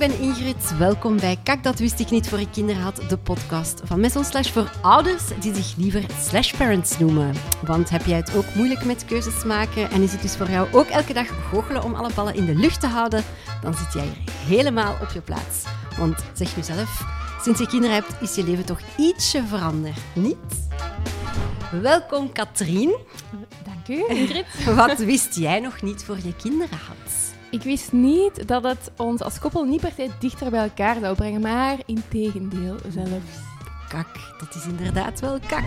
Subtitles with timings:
[0.00, 0.78] ben Ingrid.
[0.78, 4.24] Welkom bij Kak, dat wist ik niet voor ik kinderen had, de podcast van Maison
[4.24, 7.34] Slash voor ouders die zich liever Slash Parents noemen.
[7.62, 10.68] Want heb jij het ook moeilijk met keuzes maken en is het dus voor jou
[10.72, 13.24] ook elke dag goochelen om alle ballen in de lucht te houden,
[13.62, 15.64] dan zit jij hier helemaal op je plaats.
[15.98, 17.04] Want zeg nu zelf,
[17.42, 20.68] sinds je kinderen hebt, is je leven toch ietsje veranderd, niet?
[21.82, 22.96] Welkom Katrien.
[23.64, 24.46] Dank u, Ingrid.
[24.76, 27.29] Wat wist jij nog niet voor je kinderen had?
[27.50, 31.14] Ik wist niet dat het ons als koppel niet per se dichter bij elkaar zou
[31.16, 33.38] brengen, maar in tegendeel zelfs.
[33.88, 34.06] Kak,
[34.38, 35.64] dat is inderdaad wel kak.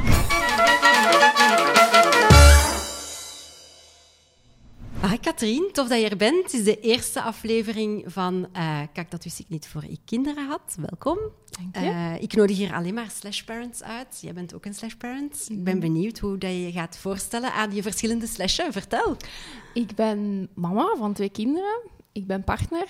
[5.10, 6.44] Hi Katrien, tof dat je er bent.
[6.44, 10.48] Het is de eerste aflevering van uh, Kak, dat wist ik niet voor ik kinderen
[10.48, 10.76] had.
[10.80, 11.18] Welkom.
[11.50, 11.92] Dank je.
[11.92, 14.20] Uh, ik nodig hier alleen maar slash parents uit.
[14.22, 15.46] Jij bent ook een slash parent.
[15.50, 18.72] Ik ben benieuwd hoe dat je je gaat voorstellen aan je verschillende slashen.
[18.72, 19.18] Vertel.
[19.74, 21.80] Ik ben mama van twee kinderen.
[22.12, 22.88] Ik ben partner.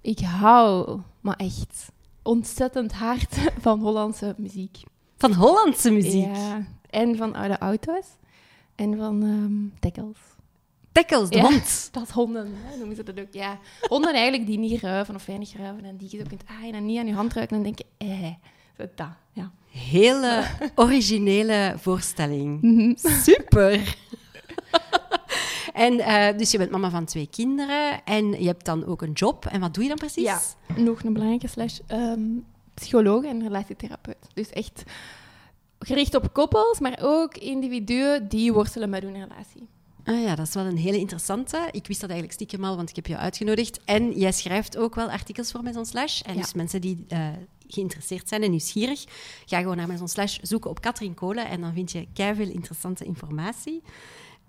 [0.00, 1.88] Ik hou, maar echt,
[2.22, 3.36] ontzettend hard
[3.66, 4.78] van Hollandse muziek.
[5.16, 6.34] Van Hollandse muziek?
[6.34, 8.06] Ja, en van oude auto's.
[8.74, 10.35] En van um, tackles.
[10.96, 11.88] Tackles, de ja, hond.
[11.92, 13.26] Dat honden, hè, noemen ze dat ook.
[13.30, 13.58] Ja.
[13.80, 16.86] Honden eigenlijk die niet ruiven of weinig ruiven en die je zo kunt aaien en
[16.86, 18.34] niet aan je hand ruiken en denken, eh,
[18.76, 19.52] dat, ja.
[19.70, 22.60] Hele originele voorstelling.
[22.62, 22.92] Mhm.
[22.96, 23.96] Super!
[25.72, 29.12] en uh, dus je bent mama van twee kinderen en je hebt dan ook een
[29.12, 29.46] job.
[29.46, 30.24] En wat doe je dan precies?
[30.24, 30.40] Ja,
[30.76, 31.78] nog een belangrijke slash.
[31.92, 34.28] Um, psycholoog en relatietherapeut.
[34.34, 34.82] Dus echt
[35.78, 39.68] gericht op koppels, maar ook individuen die worstelen met hun relatie.
[40.06, 41.68] Ah ja, dat is wel een hele interessante.
[41.70, 43.80] Ik wist dat eigenlijk stiekem al, want ik heb je uitgenodigd.
[43.84, 46.20] En jij schrijft ook wel artikels voor Maison Slash.
[46.20, 46.40] En Ja.
[46.40, 47.28] dus mensen die uh,
[47.68, 49.04] geïnteresseerd zijn en nieuwsgierig,
[49.46, 53.04] ga gewoon naar Maison Slash, zoeken op Katrien Kolen en dan vind je veel interessante
[53.04, 53.82] informatie.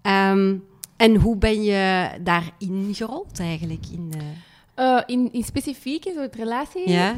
[0.02, 0.64] Um,
[0.98, 3.86] en hoe ben je daarin gerold eigenlijk?
[3.92, 4.32] In, de...
[4.76, 6.90] Uh, in, in specifiek, in zo'n relatie?
[6.90, 7.16] Ja?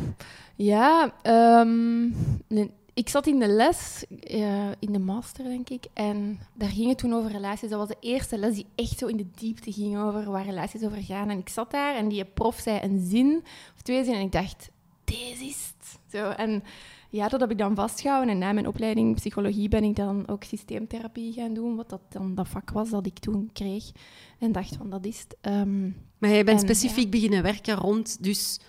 [0.56, 1.14] Ja,
[1.62, 2.16] um,
[2.48, 5.86] nee, ik zat in de les, uh, in de master, denk ik.
[5.94, 7.70] En daar ging het toen over relaties.
[7.70, 10.84] Dat was de eerste les die echt zo in de diepte ging over waar relaties
[10.84, 11.30] over gaan.
[11.30, 13.44] En ik zat daar en die prof zei een zin
[13.76, 14.20] of twee zinnen.
[14.20, 14.70] En ik dacht,
[15.04, 16.00] deze is het.
[16.12, 16.64] Zo, en
[17.10, 18.34] ja, dat heb ik dan vastgehouden.
[18.34, 21.76] En na mijn opleiding psychologie ben ik dan ook systeemtherapie gaan doen.
[21.76, 23.92] Wat dat dan dat vak was dat ik toen kreeg.
[24.40, 25.54] En dacht van, dat is het.
[25.54, 27.10] Um, maar jij bent en, specifiek ja.
[27.10, 28.24] beginnen werken rond...
[28.24, 28.60] Dus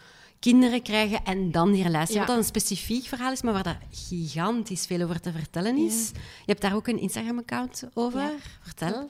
[0.41, 2.15] kinderen krijgen en dan die relatie.
[2.15, 2.19] Ja.
[2.19, 6.11] Wat dan een specifiek verhaal is, maar waar dat gigantisch veel over te vertellen is.
[6.15, 6.21] Ja.
[6.21, 8.21] Je hebt daar ook een Instagram-account over.
[8.21, 8.33] Ja.
[8.61, 9.09] Vertel.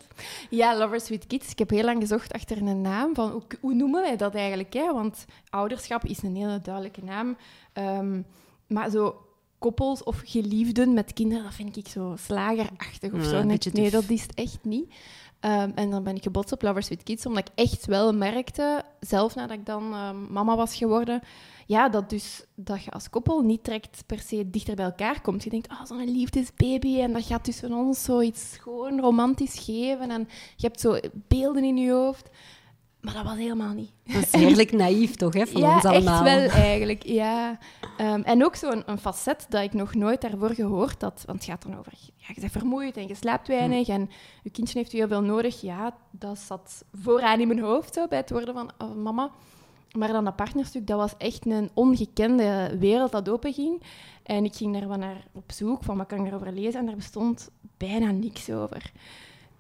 [0.51, 1.51] Ja, Lovers with Kids.
[1.51, 3.15] Ik heb heel lang gezocht achter een naam.
[3.15, 4.73] Van, hoe, hoe noemen wij dat eigenlijk?
[4.73, 4.93] Hè?
[4.93, 7.37] Want ouderschap is een hele duidelijke naam.
[7.75, 8.27] Um,
[8.67, 9.25] maar zo
[9.59, 13.43] koppels of geliefden met kinderen, dat vind ik zo slagerachtig of zo.
[13.43, 14.95] Nee, dat is het echt niet.
[15.45, 18.83] Um, en dan ben ik gebotst op Lovers with Kids, omdat ik echt wel merkte,
[19.01, 21.21] zelf nadat ik dan um, mama was geworden,
[21.67, 25.45] ja, dat dus dat je als koppel niet direct per se dichter bij elkaar komt.
[25.45, 30.29] Je denkt, oh, zo'n liefdesbaby, en dat gaat tussen ons zoiets schoon, romantisch geven, en
[30.57, 32.29] je hebt zo beelden in je hoofd.
[33.01, 33.91] Maar dat was helemaal niet.
[34.05, 36.27] Dat is heerlijk naïef toch, hè, van ja, ons allemaal.
[36.27, 37.59] echt wel eigenlijk, ja.
[38.01, 41.23] Um, en ook zo'n een facet dat ik nog nooit daarvoor gehoord had.
[41.27, 43.93] Want het gaat dan over, ja, je bent vermoeid en je slaapt weinig Hm.
[43.93, 44.11] en
[44.43, 45.61] je kindje heeft heel veel nodig.
[45.61, 48.71] Ja, dat zat vooraan in mijn hoofd, zo, bij het worden van
[49.03, 49.31] mama.
[49.99, 53.83] Maar dan dat partnerstuk, dat was echt een ongekende wereld dat openging.
[54.23, 56.81] En ik ging daar wel naar op zoek, van wat kan ik erover lezen?
[56.81, 58.93] En daar bestond bijna niks over.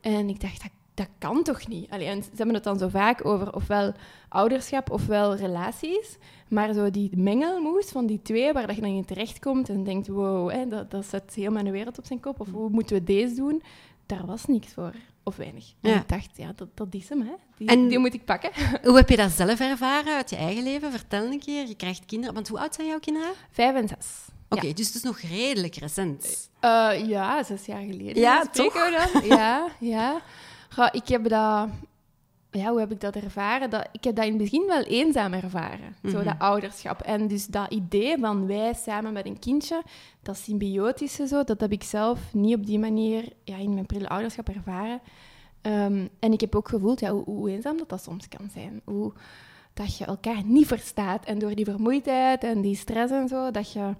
[0.01, 1.91] En ik dacht, dat dat kan toch niet?
[1.91, 3.93] Allee, en ze hebben het dan zo vaak over ofwel
[4.29, 6.17] ouderschap ofwel relaties.
[6.49, 10.09] Maar zo die mengelmoes van die twee, waar dat je dan in terechtkomt en denkt,
[10.09, 12.41] wow, hè, dat, dat zet heel mijn wereld op zijn kop.
[12.41, 13.63] Of hoe moeten we deze doen?
[14.07, 14.93] Daar was niks voor.
[15.23, 15.73] Of weinig.
[15.81, 17.33] En ik dacht, ja, dat, dat is hem, hè.
[17.57, 18.51] Die, En- die moet ik pakken.
[18.89, 20.91] Hoe heb je dat zelf ervaren uit je eigen leven?
[20.91, 21.67] Vertel een keer.
[21.67, 22.35] Je krijgt kinderen.
[22.35, 23.33] Want hoe oud zijn jouw kinderen?
[23.51, 24.07] Vijf en zes.
[24.49, 26.51] Oké, dus het is nog redelijk recent.
[26.65, 28.23] Uh, ja, zes jaar geleden.
[28.23, 29.27] Ja, we dan.
[29.27, 30.21] Ja, ja.
[30.75, 31.69] Goh, ik heb dat...
[32.53, 33.71] Ja, hoe heb ik dat ervaren?
[33.71, 35.97] Dat, ik heb dat in het begin wel eenzaam ervaren.
[36.03, 36.25] Zo Mhm.
[36.25, 37.01] dat ouderschap.
[37.01, 39.83] En dus dat idee van wij samen met een kindje,
[40.23, 44.09] dat symbiotische zo, dat heb ik zelf niet op die manier ja, in mijn prille
[44.09, 45.01] ouderschap ervaren.
[45.63, 48.81] Um, en ik heb ook gevoeld ja, hoe, hoe eenzaam dat, dat soms kan zijn.
[48.85, 49.13] Hoe
[49.75, 51.25] dat je elkaar niet verstaat.
[51.25, 53.95] En door die vermoeidheid en die stress en zo, dat je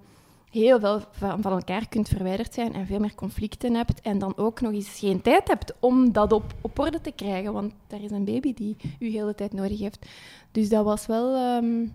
[0.51, 4.01] heel veel van, van elkaar kunt verwijderd zijn en veel meer conflicten hebt.
[4.01, 7.53] En dan ook nog eens geen tijd hebt om dat op, op orde te krijgen.
[7.53, 10.05] Want daar is een baby die u heel de hele tijd nodig heeft.
[10.51, 11.93] Dus dat was wel um,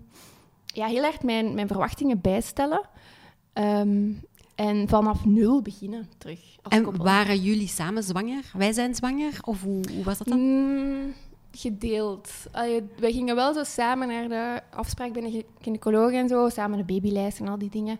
[0.65, 2.81] ja, heel erg mijn, mijn verwachtingen bijstellen.
[3.53, 4.21] Um,
[4.55, 6.39] en vanaf nul beginnen terug.
[6.69, 7.03] En koppel.
[7.03, 8.43] waren jullie samen zwanger?
[8.53, 9.39] Wij zijn zwanger?
[9.41, 10.39] Of hoe, hoe was dat dan?
[10.39, 11.13] Mm,
[11.51, 12.31] gedeeld.
[12.99, 16.93] Wij gingen wel zo samen naar de afspraak bij een gynaecoloog en zo, samen de
[16.93, 17.99] babylijst en al die dingen.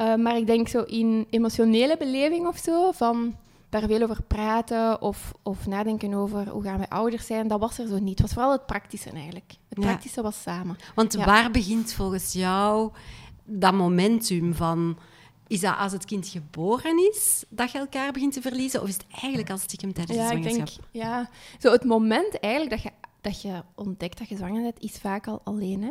[0.00, 3.36] Uh, maar ik denk zo in emotionele beleving of zo, van
[3.68, 7.78] daar veel over praten of, of nadenken over hoe gaan wij ouders zijn, dat was
[7.78, 8.18] er zo niet.
[8.18, 9.52] Het was vooral het praktische eigenlijk.
[9.68, 10.76] Het praktische was samen.
[10.94, 12.90] Want waar begint volgens jou
[13.44, 14.98] dat momentum van...
[15.48, 18.82] Is dat als het kind geboren is, dat je elkaar begint te verliezen?
[18.82, 20.68] Of is het eigenlijk als stiekem tijdens ja, de zwangerschap?
[20.68, 22.90] Ik denk, ja, zo het moment eigenlijk dat je,
[23.20, 25.82] dat je ontdekt dat je zwanger bent, is vaak al alleen.
[25.82, 25.90] Hè?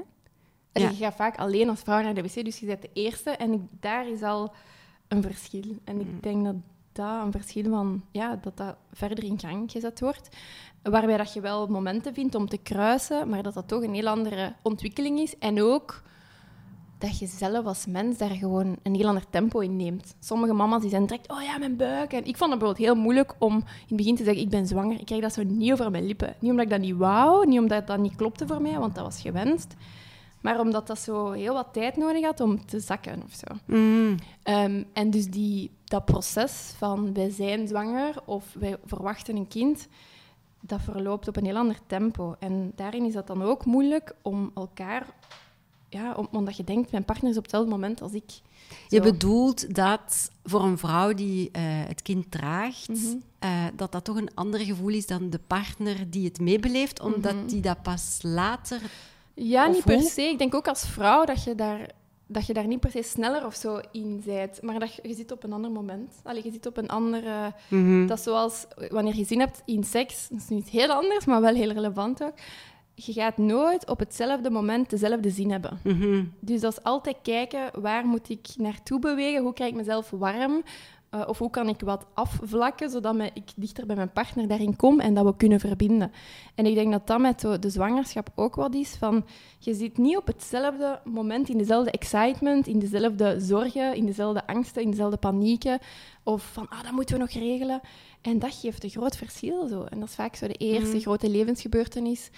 [0.81, 0.89] Ja.
[0.89, 3.29] Je gaat vaak alleen als vrouw naar de wc, dus je bent de eerste.
[3.29, 4.53] En daar is al
[5.07, 5.77] een verschil.
[5.83, 6.19] En ik mm.
[6.21, 6.55] denk dat
[6.91, 8.03] dat een verschil van...
[8.11, 10.29] Ja, dat dat verder in gang gezet wordt.
[10.83, 14.07] Waarbij dat je wel momenten vindt om te kruisen, maar dat dat toch een heel
[14.07, 15.37] andere ontwikkeling is.
[15.37, 16.03] En ook
[16.97, 20.15] dat je zelf als mens daar gewoon een heel ander tempo in neemt.
[20.19, 22.13] Sommige mama's die zijn direct, oh ja, mijn buik.
[22.13, 24.67] En ik vond het bijvoorbeeld heel moeilijk om in het begin te zeggen, ik ben
[24.67, 24.99] zwanger.
[24.99, 26.35] Ik kreeg dat zo niet over mijn lippen.
[26.39, 29.03] Niet omdat ik dat niet wou, niet omdat dat niet klopte voor mij, want dat
[29.03, 29.75] was gewenst.
[30.45, 33.75] Maar omdat dat zo heel wat tijd nodig had om te zakken of zo.
[33.75, 34.15] Mm.
[34.43, 39.87] Ehm, en dus die, dat proces van wij zijn zwanger of wij verwachten een kind,
[40.61, 42.35] dat verloopt op een heel ander tempo.
[42.39, 45.05] En daarin is dat dan ook moeilijk om elkaar
[45.89, 48.31] ja, omdat je denkt, mijn partner is op hetzelfde moment als ik.
[48.89, 53.23] Je bedoelt dat voor een vrouw die uh, het kind draagt, mm
[53.75, 57.47] dat dat toch een ander gevoel is dan de partner die het meebeleeft, omdat mm
[57.47, 58.81] die dat pas later.
[59.35, 60.21] Ja, niet per se.
[60.21, 61.89] Ik denk ook als vrouw dat je daar
[62.27, 65.13] dat je daar niet per se sneller of zo in bent, maar dat je, je
[65.13, 66.13] zit op een ander moment.
[66.23, 67.53] Allee, je zit op een andere...
[67.67, 68.07] Mhm.
[68.07, 71.41] Dat is zoals wanneer je zin hebt in seks, dat is niet heel anders, maar
[71.41, 72.33] wel heel relevant ook
[72.95, 75.79] je gaat nooit op hetzelfde moment dezelfde zin hebben.
[75.83, 76.23] Mhm.
[76.39, 79.41] Dus dat is altijd kijken, waar moet ik naartoe bewegen?
[79.41, 80.63] Hoe krijg ik mezelf warm?
[81.15, 84.99] Uh, of hoe kan ik wat afvlakken, zodat ik dichter bij mijn partner daarin kom
[84.99, 86.11] en dat we kunnen verbinden.
[86.55, 89.25] En ik denk dat dat met de zwangerschap ook wat is, van
[89.59, 94.81] je zit niet op hetzelfde moment in dezelfde excitement, in dezelfde zorgen, in dezelfde angsten,
[94.81, 95.79] in dezelfde panieken,
[96.23, 97.81] of van, ah, dat moeten we nog regelen.
[98.21, 99.67] En dat geeft een groot verschil.
[99.67, 99.83] Zo.
[99.83, 100.99] En dat is vaak zo de eerste mhm.
[100.99, 102.29] grote levensgebeurtenis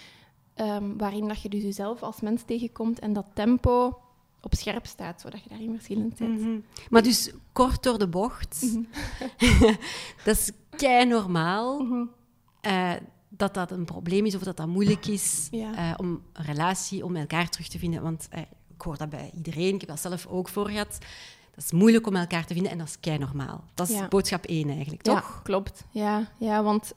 [0.61, 3.97] Um, waarin dat je dus jezelf als mens tegenkomt en dat tempo
[4.41, 6.39] op scherp staat, zodat je daarin verschillend bent.
[6.39, 8.83] Mm Maar dus kort door de bocht, mhm.
[10.25, 12.05] dat is kei normaal mhm.
[12.61, 12.93] eh,
[13.29, 15.89] dat dat een probleem is of dat dat moeilijk is ja.
[15.89, 18.01] uh, om een relatie, om elkaar terug te vinden.
[18.01, 18.39] Want uh,
[18.75, 20.97] ik hoor dat bij iedereen, ik heb dat zelf ook voor gehad.
[21.55, 23.63] Dat is moeilijk om elkaar te vinden en dat is kei normaal.
[23.73, 25.13] Dat is boodschap één eigenlijk, toch?
[25.13, 25.83] Ja, klopt.
[25.89, 26.93] Ja, ja, want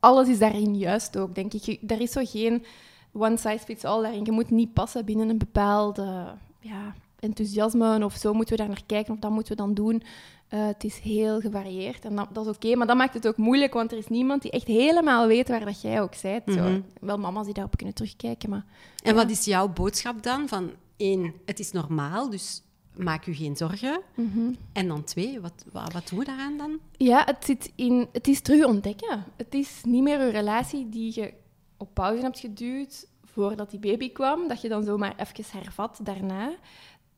[0.00, 1.90] alles is daarin juist ook, denk ik.
[1.90, 2.64] Er is zo geen
[3.12, 4.24] one size fits all daarin.
[4.24, 8.82] Je moet niet passen binnen een bepaalde ja, enthousiasme of zo moeten we daar naar
[8.86, 10.02] kijken of dat moeten we dan doen.
[10.50, 13.36] Uh, het is heel gevarieerd en dat, dat is oké, maar dat maakt het ook
[13.36, 16.42] moeilijk, want er is niemand die echt helemaal weet waar dat jij ook bent.
[16.46, 16.60] zo.
[16.60, 16.80] Mhm.
[17.00, 18.64] Wel mama's die daarop kunnen terugkijken, maar...
[19.02, 20.48] En wat is jouw boodschap dan?
[20.48, 22.62] Van één, het is normaal, dus
[22.96, 24.00] maak je geen zorgen.
[24.14, 24.52] Mhm.
[24.72, 26.78] En dan twee, wat, wat, wat doen we daaraan dan?
[26.96, 29.24] Ja, het, zit in, het is terug ontdekken.
[29.36, 31.32] Het is niet meer een relatie die je
[31.76, 36.52] op pauze hebt geduwd voordat die baby kwam, dat je dan zomaar even hervat daarna.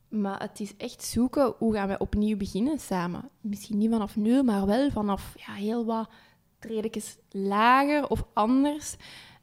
[0.09, 3.29] Maar het is echt zoeken, hoe gaan we opnieuw beginnen samen?
[3.41, 6.09] Misschien niet vanaf nul, maar wel vanaf ja, heel wat
[6.59, 8.95] tredetjes lager of anders.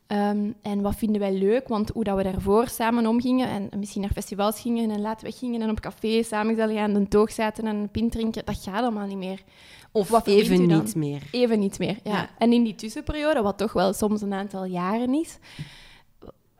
[0.06, 1.68] Ehm, en wat vinden wij leuk?
[1.68, 5.62] Want hoe dat we daarvoor samen omgingen en misschien naar festivals gingen en laat weggingen
[5.62, 9.06] en op café samen aan de toog zaten en een pint drinken, dat gaat allemaal
[9.06, 9.42] niet meer.
[9.92, 11.22] Of wat even niet meer.
[11.30, 12.30] Even niet meer, ja.
[12.38, 15.38] En in die tussenperiode, wat toch wel soms een aantal jaren is,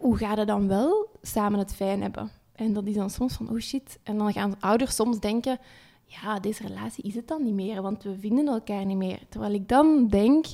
[0.02, 2.30] hoe gaat het dan wel samen het fijn hebben?
[2.52, 3.98] En dat is dan soms van, oh shit.
[4.02, 5.58] En dan gaan ouders soms denken,
[6.04, 9.18] ja, deze relatie is het dan niet meer, want we vinden elkaar niet meer.
[9.28, 10.46] Terwijl ik dan denk,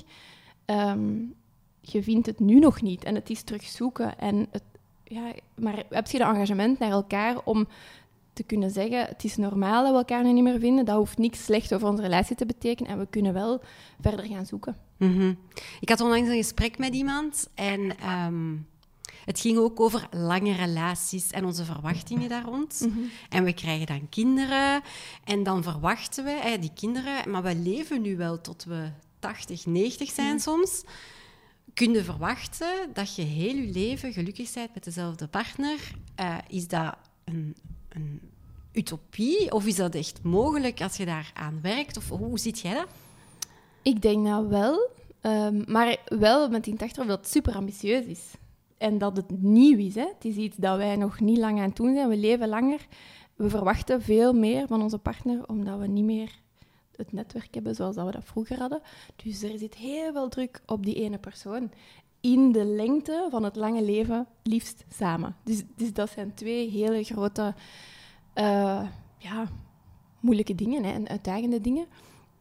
[0.65, 1.17] ehm,
[1.81, 4.19] je vindt het nu nog niet en het is terugzoeken.
[4.19, 4.63] En het,
[5.05, 7.67] ja, maar heb je de engagement naar elkaar om
[8.33, 11.19] te kunnen zeggen, het is normaal dat we elkaar nu niet meer vinden, dat hoeft
[11.19, 13.61] niks slecht over onze relatie te betekenen en we kunnen wel
[14.01, 14.77] verder gaan zoeken.
[14.97, 15.35] Mhm.
[15.81, 18.55] Ik had onlangs een gesprek met iemand en ehm,
[19.29, 22.81] het ging ook over lange relaties en onze verwachtingen daar rond.
[22.81, 22.99] Mhm.
[23.29, 24.83] En we krijgen dan kinderen
[25.25, 30.11] en dan verwachten we die kinderen, maar we leven nu wel tot we 80, 90
[30.11, 30.85] zijn soms
[31.75, 35.79] kun je verwachten dat je heel je leven gelukkig bent met dezelfde partner?
[36.21, 37.57] Uh, is dat een,
[37.89, 38.21] een,
[38.73, 41.97] utopie of is dat echt mogelijk als je daar aan werkt?
[41.97, 42.87] Of hoe ziet jij dat?
[43.83, 44.91] Ik denk nou wel,
[45.23, 48.21] um, maar wel met die achterhoofd dat het super ambitieus is
[48.79, 49.95] en dat het nieuw is.
[49.95, 50.07] Hè.
[50.15, 52.09] Het is iets dat wij nog niet lang aan het doen zijn.
[52.09, 52.87] We leven langer.
[53.37, 56.41] We verwachten veel meer van onze partner, omdat we niet meer
[56.97, 58.81] het netwerk hebben zoals dat we dat vroeger hadden.
[59.17, 61.71] Dus er zit heel veel druk op die ene persoon.
[62.21, 65.37] in de lengte van het lange leven liefst samen.
[65.45, 67.55] Dus, dus dat zijn twee hele grote,
[68.33, 68.87] eh,
[69.19, 69.49] ja,
[70.21, 71.87] moeilijke dingen hè, en uitdagende dingen.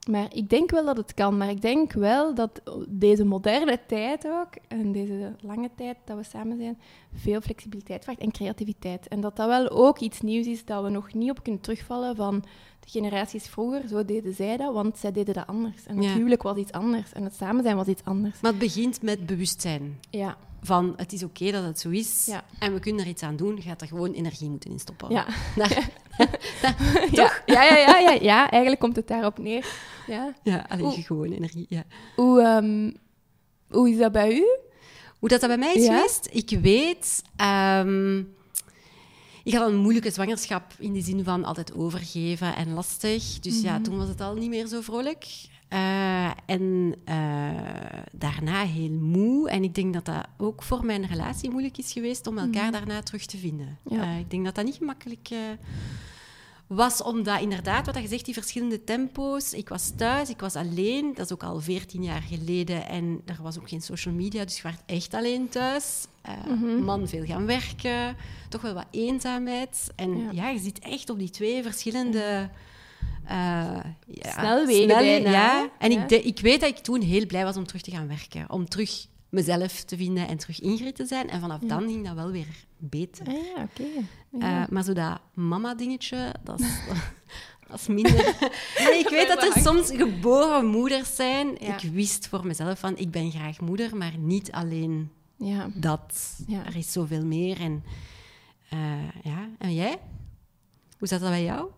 [0.07, 1.37] Maar ik denk wel dat het kan.
[1.37, 6.23] Maar ik denk wel dat deze moderne tijd ook, en deze lange tijd dat we
[6.23, 6.79] samen zijn,
[7.13, 9.07] veel flexibiliteit vraagt en creativiteit.
[9.07, 12.15] En dat dat wel ook iets nieuws is dat we nog niet op kunnen terugvallen
[12.15, 12.43] van
[12.79, 13.87] de generaties vroeger.
[13.87, 15.85] Zo deden zij dat, want zij deden dat anders.
[15.85, 16.13] En het Ja.
[16.13, 17.13] huwelijk was iets anders.
[17.13, 18.41] En het samen zijn was iets anders.
[18.41, 19.99] Maar het begint met bewustzijn.
[20.09, 22.43] Ja, Van het is oké dat het zo is Ja.
[22.59, 23.55] en we kunnen er iets aan doen.
[23.55, 25.09] Je gaat er gewoon energie moeten in stoppen.
[25.11, 25.25] ja.
[25.55, 25.89] Daar-
[27.11, 27.31] ja.
[27.45, 29.65] Ja, ja, ja, ja, ja, eigenlijk komt het daarop neer.
[30.07, 30.33] Ja.
[30.43, 31.65] ja, alleen gewoon energie.
[31.69, 31.83] Ja.
[32.15, 32.91] Hoe, ehm,
[33.69, 34.45] hoe is dat bij u?
[35.19, 36.27] Hoe dat, dat bij mij is geweest?
[36.31, 37.21] Ik weet...
[37.35, 38.17] ehm,
[39.43, 43.39] ik had een moeilijke zwangerschap in de zin van altijd overgeven en lastig.
[43.39, 45.25] Dus ja, toen was het al niet meer zo vrolijk.
[45.67, 47.49] Eh, en eh,
[48.11, 49.49] daarna heel moe.
[49.49, 53.01] En ik denk dat dat ook voor mijn relatie moeilijk is geweest om elkaar daarna
[53.01, 53.77] terug te vinden.
[53.89, 54.01] Ja.
[54.01, 55.29] Eh, ik denk dat dat niet gemakkelijk
[56.67, 59.53] was, omdat inderdaad, wat je zegt, die verschillende tempo's.
[59.53, 61.13] Ik was thuis, ik was alleen.
[61.13, 62.87] Dat is ook al 14 jaar geleden.
[62.87, 66.05] En er was ook geen social media, dus je werd echt alleen thuis.
[66.21, 66.33] Eh,
[66.83, 68.15] Man veel gaan werken,
[68.49, 69.91] toch wel wat eenzaamheid.
[69.95, 70.31] En Ja.
[70.31, 72.49] ja, je zit echt op die twee verschillende...
[73.27, 74.99] eh, ja, bijna,
[75.31, 75.69] ja.
[75.79, 76.01] En Ja.
[76.01, 78.49] Ik, de- ik weet dat ik toen heel blij was om terug te gaan werken.
[78.49, 81.29] Om terug mezelf te vinden en terug Ingrid te zijn.
[81.29, 83.27] En vanaf dan ging dat wel weer beter.
[83.27, 83.83] Ah, ja, oké.
[84.39, 86.67] Eh, maar zo dat mama-dingetje, dat is,
[87.67, 88.35] dat is minder.
[88.79, 91.61] Nee, ik weet dat er soms geboren moeders zijn.
[91.61, 95.67] Ik wist voor mezelf van, ik ben graag moeder, maar niet alleen ja.
[95.73, 96.39] dat.
[96.47, 96.65] Ja.
[96.65, 97.59] Er is zoveel meer.
[97.61, 97.83] En,
[98.69, 98.79] eh,
[99.23, 99.49] ja.
[99.57, 99.97] en jij?
[100.97, 101.69] Hoe zat dat bij jou?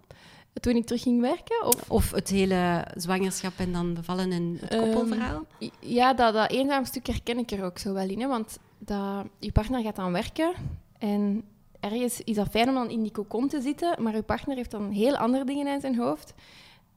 [0.59, 1.65] Toen ik terug ging werken?
[1.65, 5.45] Of, Of het hele zwangerschap en dan bevallen en het Ehm, koppelverhaal?
[5.79, 8.21] Ja, dat, dat eenzaam stuk herken ik er ook zo wel in.
[8.21, 10.51] Hè, want dat, je partner gaat dan werken
[10.97, 11.43] en
[11.79, 14.71] ergens is dat fijn om dan in die cocon te zitten, maar je partner heeft
[14.71, 16.33] dan heel andere dingen in zijn hoofd.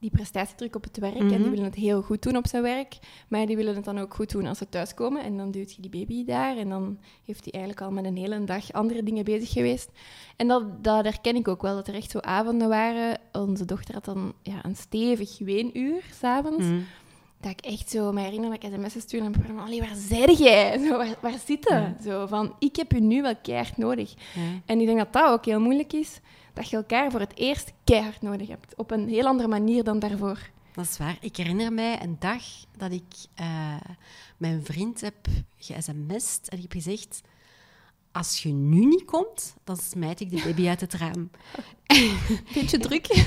[0.03, 1.41] Die prestatiedruk op het werk en Mhm.
[1.41, 4.13] die willen het heel goed doen op zijn werk, maar die willen het dan ook
[4.13, 5.23] goed doen als ze thuiskomen.
[5.23, 8.17] En dan duwt je die baby daar en dan heeft hij eigenlijk al met een
[8.17, 9.89] hele dag andere dingen bezig geweest.
[10.35, 13.19] En dat, dat herken ik ook wel, dat er echt zo avonden waren.
[13.31, 16.63] Onze dochter had dan ja, een stevig weenuur s'avonds.
[16.65, 16.79] Mhm.
[17.39, 20.33] Dat ik echt zo me herinner dat ik sms'en stuurde en van, allee, waar zei
[20.35, 20.77] jij?
[20.87, 21.73] Zo, waar, waar zit je?
[21.73, 21.95] Ja.
[22.03, 24.13] Zo van, ik heb u nu wel keihard nodig.
[24.65, 26.19] En ik denk dat dat ook heel moeilijk is,
[26.53, 28.75] dat je elkaar voor het eerst keihard nodig hebt.
[28.75, 30.49] Op een heel andere manier dan daarvoor.
[30.73, 31.17] Dat is waar.
[31.21, 32.43] Ik herinner mij een dag
[32.77, 33.75] dat ik eh,
[34.37, 35.15] mijn vriend heb
[35.57, 37.21] ge-sms'd en ik heb gezegd...
[38.13, 41.29] Als je nu niet komt, dan smijt ik de baby uit het raam.
[42.53, 43.07] Beetje druk.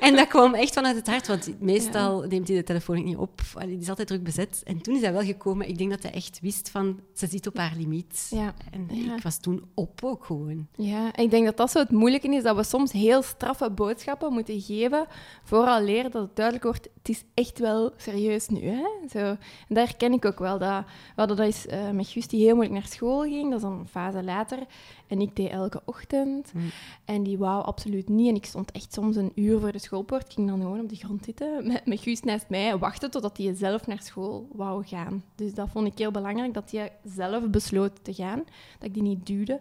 [0.00, 3.40] En dat kwam echt vanuit het hart, want meestal neemt hij de telefoon niet op.
[3.54, 4.62] Allee, die is altijd druk bezet.
[4.64, 5.68] En toen is hij wel gekomen.
[5.68, 8.26] Ik denk dat hij echt wist van, ze zit op haar limiet.
[8.30, 8.54] Ja.
[8.70, 9.16] En Ja.
[9.16, 10.66] ik was toen op ook gewoon.
[10.76, 14.32] Ja, ik denk dat dat zo het moeilijke is, dat we soms heel straffe boodschappen
[14.32, 15.06] moeten geven,
[15.44, 18.60] vooral leren dat het duidelijk wordt, het is echt wel serieus nu.
[18.68, 18.84] Hè?
[19.10, 19.18] Zo.
[19.18, 20.58] En daar herken ik ook wel.
[20.58, 23.54] Dat, we hadden dat is eh, met Guus die heel moeilijk naar school ging, dat
[23.56, 24.58] is dan een fase later.
[25.06, 26.52] En ik deed elke ochtend.
[26.54, 26.70] Mm.
[27.04, 28.28] En die wou absoluut niet.
[28.28, 30.24] En ik stond echt soms een uur voor de schoolpoort.
[30.24, 33.10] Ik ging dan gewoon op de grond zitten met, met Guus naast mij en wachten
[33.10, 35.24] totdat hij zelf naar school wou gaan.
[35.34, 38.44] Dus dat vond ik heel belangrijk, dat hij zelf besloot te gaan.
[38.78, 39.60] Dat ik die niet duwde.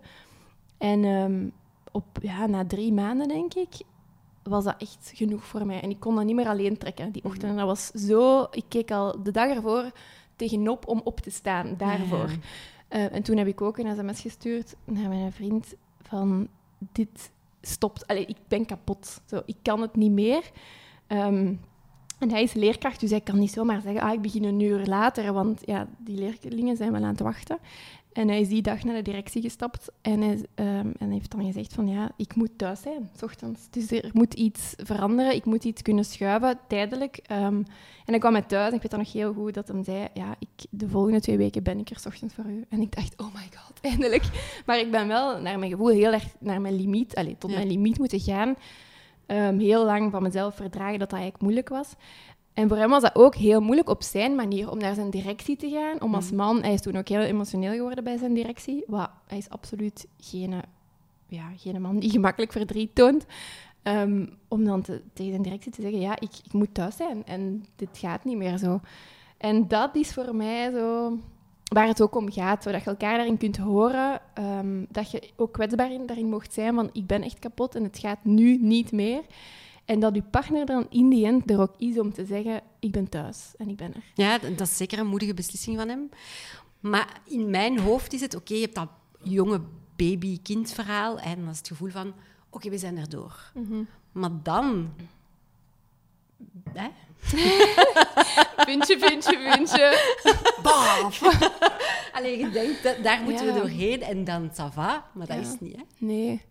[0.78, 1.48] En ehm,
[1.92, 3.74] op, ja, na drie maanden, denk ik,
[4.44, 5.82] was dat echt genoeg voor mij.
[5.82, 7.52] En ik kon dat niet meer alleen trekken, die ochtend.
[7.52, 8.48] En dat was zo...
[8.52, 9.92] Ik keek al de dag ervoor
[10.36, 12.30] tegenop om op te staan, daarvoor.
[12.30, 12.36] Ja.
[12.88, 16.48] Eh, en toen heb ik ook een sms gestuurd naar mijn vriend van...
[16.92, 18.08] Dit stopt.
[18.08, 19.22] Allee, ik ben kapot.
[19.26, 20.52] Zo, ik kan het niet meer.
[21.08, 21.54] Ehm,
[22.20, 24.02] en hij is leerkracht, dus hij kan niet zomaar zeggen...
[24.02, 27.58] Ah, ik begin een uur later, want ja, die leerlingen zijn wel aan het wachten.
[28.16, 31.46] En hij is die dag naar de directie gestapt en hij, ehm, en heeft dan
[31.46, 33.68] gezegd van ja, ik moet thuis zijn, s ochtends.
[33.70, 37.20] Dus er moet iets veranderen, ik moet iets kunnen schuiven, tijdelijk.
[37.24, 37.56] Ehm,
[38.06, 40.08] en dan kwam hij thuis en ik weet dan nog heel goed dat hij zei,
[40.14, 42.66] ja, ik, de volgende twee weken ben ik er 's ochtends voor u.
[42.70, 44.24] En ik dacht, oh my god, eindelijk.
[44.66, 47.56] Maar ik ben wel naar mijn gevoel heel erg naar mijn limiet, allez, tot Ja.
[47.56, 48.56] mijn limiet moeten gaan.
[49.26, 51.94] Ehm, heel lang van mezelf verdragen dat dat eigenlijk moeilijk was.
[52.56, 55.56] En voor hem was dat ook heel moeilijk op zijn manier om naar zijn directie
[55.58, 56.02] te gaan.
[56.02, 58.84] Om als man, hij is toen ook heel emotioneel geworden bij zijn directie.
[58.88, 60.54] Wat, hij is absoluut geen,
[61.28, 63.26] ja, geen man die gemakkelijk verdriet toont.
[63.84, 67.26] Ehm, om dan te- tegen zijn directie te zeggen, ja, ik, ik moet thuis zijn
[67.26, 68.80] en dit gaat niet meer zo.
[69.38, 71.18] En dat is voor mij zo
[71.74, 72.64] waar het ook om gaat.
[72.64, 74.22] Zodat je elkaar daarin kunt horen.
[74.34, 77.84] ehm, dat je ook kwetsbaar in, daarin mocht zijn van ik ben echt kapot en
[77.84, 79.22] het gaat nu niet meer.
[79.86, 82.92] En dat je partner dan in die end er ook is om te zeggen ik
[82.92, 84.04] ben thuis en ik ben er.
[84.14, 86.10] Ja, dat is zeker een moedige beslissing van hem.
[86.80, 88.90] Maar in mijn hoofd is het, oké, je hebt dat
[89.24, 89.62] jonge
[89.96, 92.14] baby-kind verhaal en dan is het gevoel van,
[92.50, 93.52] oké, we zijn erdoor.
[93.54, 94.94] Mm Maar dan...
[96.74, 96.88] Hè?
[98.66, 100.14] puntje, puntje, puntje.
[100.64, 101.22] Baf!
[102.18, 105.60] Alleen je denkt, dat, daar moeten we doorheen en dan ça va, maar dat is
[105.60, 105.82] niet, hè?
[105.98, 106.42] Nee.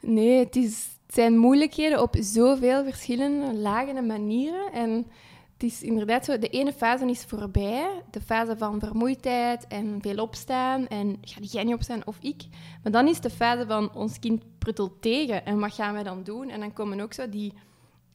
[0.00, 4.72] Nee, het, is, het zijn moeilijkheden op zoveel verschillende lagen en manieren.
[4.72, 5.06] En
[5.52, 8.02] het is inderdaad zo, de ene fase is voorbij.
[8.10, 10.86] De fase van vermoeidheid en veel opstaan.
[10.86, 12.42] En ga jij niet opstaan of ik?
[12.82, 15.44] Maar dan is de fase van ons kind pruttelt tegen.
[15.44, 16.48] En wat gaan wij dan doen?
[16.48, 17.52] En dan komen ook zo die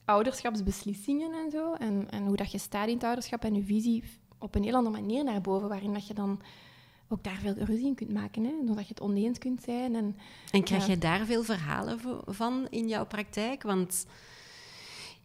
[0.05, 1.73] ouderschapsbeslissingen en zo.
[1.73, 4.03] En, en hoe dat je staat in het ouderschap en je visie
[4.39, 5.69] op een heel andere manier naar boven.
[5.69, 6.41] Waarin dat je dan
[7.11, 8.43] ook daar veel ruzie in kunt maken.
[8.43, 8.51] Hè?
[8.65, 9.95] Doordat je het oneens kunt zijn.
[9.95, 10.17] En,
[10.51, 13.63] en krijg je daar veel verhalen van in jouw praktijk?
[13.63, 14.05] Want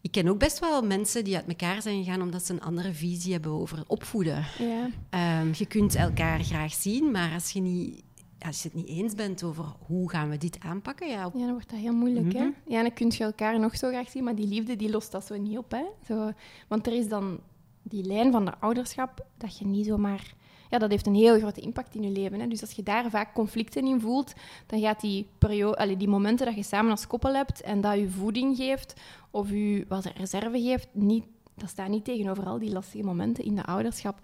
[0.01, 2.93] ik ken ook best wel mensen die uit elkaar zijn gegaan omdat ze een andere
[2.93, 4.45] visie hebben over opvoeden.
[4.57, 4.89] Ja.
[5.09, 8.03] Ehm, je kunt elkaar graag zien, maar als je, niet,
[8.39, 11.07] als je het niet eens bent over hoe gaan we dit aanpakken...
[11.07, 12.33] Ja, ja dan wordt dat heel moeilijk.
[12.33, 12.39] hè?
[12.39, 12.51] Mhm.
[12.65, 15.25] Ja, dan kun je elkaar nog zo graag zien, maar die liefde die lost dat
[15.25, 15.71] zo niet op.
[15.71, 15.83] Hè?
[16.05, 16.31] Zo,
[16.67, 17.39] want er is dan
[17.83, 20.35] die lijn van de ouderschap dat je niet zomaar
[20.69, 22.39] ja, dat heeft een heel grote impact in je leven.
[22.39, 22.47] Hè.
[22.47, 24.33] Dus als je daar vaak conflicten in voelt,
[24.65, 27.97] dan gaat die, periode, allee, die momenten dat je samen als koppel hebt en dat
[27.97, 28.93] je voeding geeft
[29.31, 33.55] of je wat reserve geeft, niet, dat staat niet tegenover al die lastige momenten in
[33.55, 34.19] de ouderschap.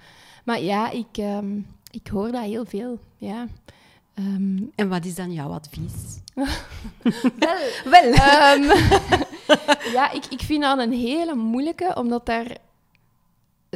[0.46, 1.60] Maar ja, ik, ehm,
[1.92, 3.00] ik hoor dat heel veel.
[3.18, 3.48] Ja.
[4.14, 6.22] Ehm, en wat is dan jouw advies?
[7.34, 7.60] wel,
[7.92, 8.04] wel.
[8.56, 8.64] Um,
[9.98, 12.58] ja, ik, ik vind dat een hele moeilijke, omdat daar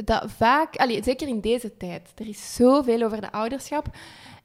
[0.04, 3.86] dat vaak, allee, zeker in deze tijd, er is zoveel over de ouderschap.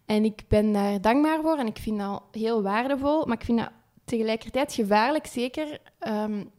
[0.06, 3.26] En ik ben daar dankbaar voor en ik vind dat heel waardevol.
[3.26, 3.72] Maar ik vind dat
[4.06, 6.50] tegelijkertijd gevaarlijk, zeker um,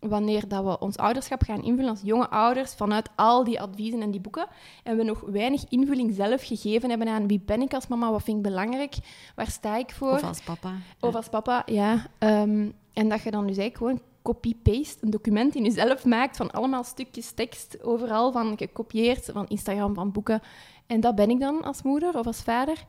[0.00, 4.10] wanneer dat we ons ouderschap gaan invullen als jonge ouders vanuit al die adviezen en
[4.10, 4.46] die boeken.
[4.82, 8.22] En we nog weinig invulling zelf gegeven hebben aan wie ben ik als mama, wat
[8.22, 8.94] vind ik belangrijk,
[9.34, 10.12] waar sta ik voor.
[10.12, 10.72] Of als papa.
[11.00, 12.06] Of als papa, ja.
[12.18, 16.50] Um, en dat je dan dus eigenlijk gewoon copy-paste, een document in jezelf maakt van
[16.50, 20.40] allemaal stukjes tekst, overal van gekopieerd, van Instagram, van boeken.
[20.86, 22.84] En dat ben ik dan als moeder of als vader.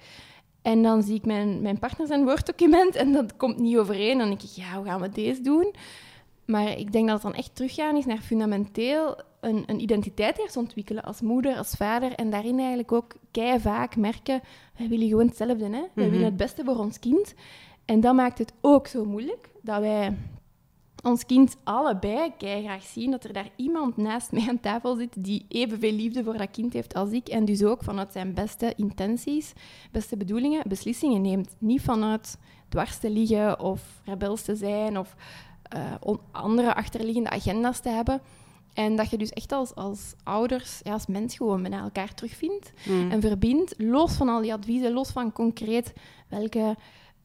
[0.62, 4.12] En dan zie ik mijn, mijn partner zijn woorddocument en dat komt niet overeen.
[4.12, 5.73] En dan denk ik, ja, hoe gaan we deze doen?
[6.45, 10.58] Maar ik denk dat het dan echt teruggaan is naar fundamenteel een, een identiteit eerst
[10.58, 12.12] ontwikkelen als moeder, als vader.
[12.12, 14.41] En daarin eigenlijk ook kei vaak merken,
[14.78, 15.65] wij willen gewoon hetzelfde.
[15.65, 15.84] Hè?
[15.93, 16.23] Wij willen mhm.
[16.23, 17.34] het beste voor ons kind.
[17.86, 20.17] En dat maakt het ook zo moeilijk dat wij
[21.03, 25.45] ons kind allebei graag zien dat er daar iemand naast mij aan tafel zit die
[25.49, 29.53] evenveel liefde voor dat kind heeft als ik en dus ook vanuit zijn beste intenties,
[29.91, 31.55] beste bedoelingen beslissingen neemt.
[31.57, 32.38] Niet vanuit
[32.69, 35.15] dwars te liggen of rebels te zijn of
[35.75, 38.21] uh, andere achterliggende agenda's te hebben.
[38.73, 42.71] En dat je dus echt als, als ouders, ja, als mens gewoon met elkaar terugvindt
[42.86, 43.12] mm.
[43.12, 45.93] en verbindt, los van al die adviezen, los van concreet
[46.27, 46.75] welke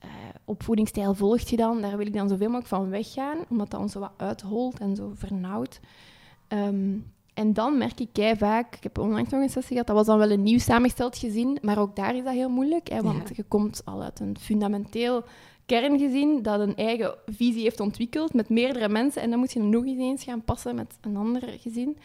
[0.04, 0.10] uh,
[0.44, 1.80] opvoedingsstijl volgt je dan?
[1.80, 4.96] Daar wil ik dan zoveel mogelijk van weggaan, omdat dat ons zo wat uitholt en
[4.96, 5.80] zo vernauwt.
[6.48, 6.96] Ehm,
[7.34, 10.06] en dan merk ik kei vaak, ik heb onlangs nog een sessie gehad, dat was
[10.06, 13.36] dan wel een nieuw samengesteld gezin, maar ook daar is dat heel moeilijk, hè, want
[13.36, 15.24] je komt al uit een fundamenteel
[15.66, 19.84] kerngezin dat een eigen visie heeft ontwikkeld met meerdere mensen en dan moet je nog
[19.84, 21.96] eens gaan passen met een ander gezin.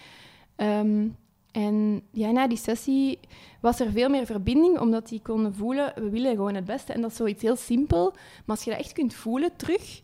[0.55, 1.15] Um,
[1.58, 3.20] en ja, na die sessie
[3.62, 6.93] was er veel meer verbinding, omdat die konden voelen, we willen gewoon het beste.
[6.93, 8.12] En dat is zoiets heel simpel.
[8.12, 10.02] Maar als je dat echt kunt voelen terug,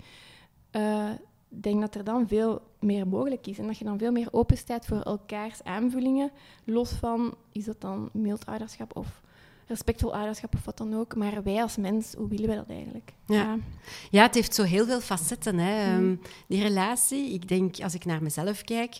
[0.72, 1.10] uh,
[1.48, 3.58] denk dat er dan veel meer mogelijk is.
[3.58, 6.32] En dat je dan veel meer open staat voor elkaars aanvullingen.
[6.64, 9.22] Los van, is dat dan mild ouderschap of
[9.68, 11.16] respectvol ouderschap of wat dan ook.
[11.16, 13.14] Maar wij als mens, hoe willen we dat eigenlijk?
[13.26, 13.58] Ja,
[14.10, 14.24] ja.
[14.24, 15.98] het heeft zo heel veel facetten, hè.
[15.98, 16.12] Mm.
[16.12, 17.34] Ehm, die relatie.
[17.34, 19.00] Ik denk, als ik naar mezelf kijk,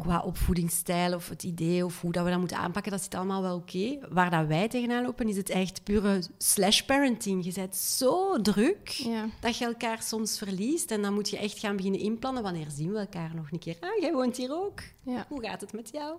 [0.00, 3.42] qua opvoedingsstijl of het idee of hoe dat we dat moeten aanpakken, dat zit allemaal
[3.42, 3.98] wel oké.
[4.10, 7.44] Waar dat wij tegenaan lopen, is het echt pure slash parenting.
[7.44, 9.26] Je bent zo druk ja.
[9.40, 12.42] dat je elkaar soms verliest en dan moet je echt gaan beginnen inplannen.
[12.42, 13.76] Wanneer zien we elkaar nog een keer?
[13.80, 14.80] Ah, jij woont hier ook.
[15.02, 15.26] Ja.
[15.28, 16.16] Hoe gaat het met jou?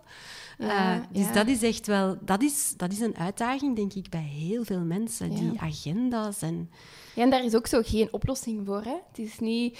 [0.57, 4.21] Uh, dus dat is echt wel, dat is, dat is een uitdaging, denk ik, bij
[4.21, 5.29] heel veel mensen.
[5.29, 6.69] Die agenda's en
[7.13, 8.81] ja, en daar is ook zo geen oplossing voor.
[8.83, 8.95] Hè?
[9.07, 9.79] Het is niet...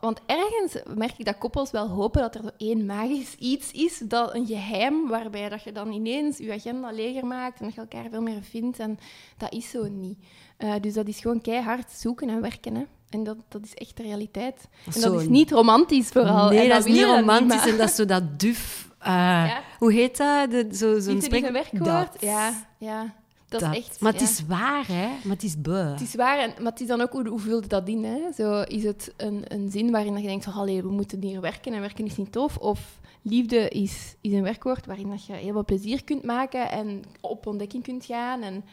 [0.00, 3.98] Want ergens merk ik dat koppels wel hopen dat er zo één magisch iets is,
[3.98, 7.80] dat een geheim, waarbij dat je dan ineens je agenda leger maakt en dat je
[7.80, 8.78] elkaar veel meer vindt.
[8.78, 8.98] En
[9.36, 10.18] dat is zo niet.
[10.58, 12.74] Uh, dus dat is gewoon keihard zoeken en werken.
[12.74, 12.82] Hè?
[13.08, 14.68] En dat, dat is echt de realiteit.
[14.94, 16.48] En dat is niet romantisch vooral.
[16.48, 18.78] Nee, dat, is niet romantisch en dat is zo dat duf...
[19.06, 20.48] Uh, Hoe heet dat?
[20.70, 21.50] Zo'n zo spreek...
[21.50, 22.20] werkwoord?
[22.20, 23.14] Ja, ja.
[23.50, 24.00] Dat, Dat- is echt...
[24.00, 24.26] Maar het ja.
[24.26, 25.06] is waar, hè?
[25.06, 25.72] Maar het is beu.
[25.90, 28.04] Het is waar, en, maar het is dan ook hoe, hoe vult dat in?
[28.04, 28.18] Hè?
[28.36, 31.40] Zo, is het een, een zin waarin dat je denkt van, allee, we moeten hier
[31.40, 32.56] werken en werken is niet tof?
[32.56, 37.02] Of liefde is, is een werkwoord waarin dat je heel veel plezier kunt maken en
[37.20, 38.42] op ontdekking kunt gaan.
[38.42, 38.64] En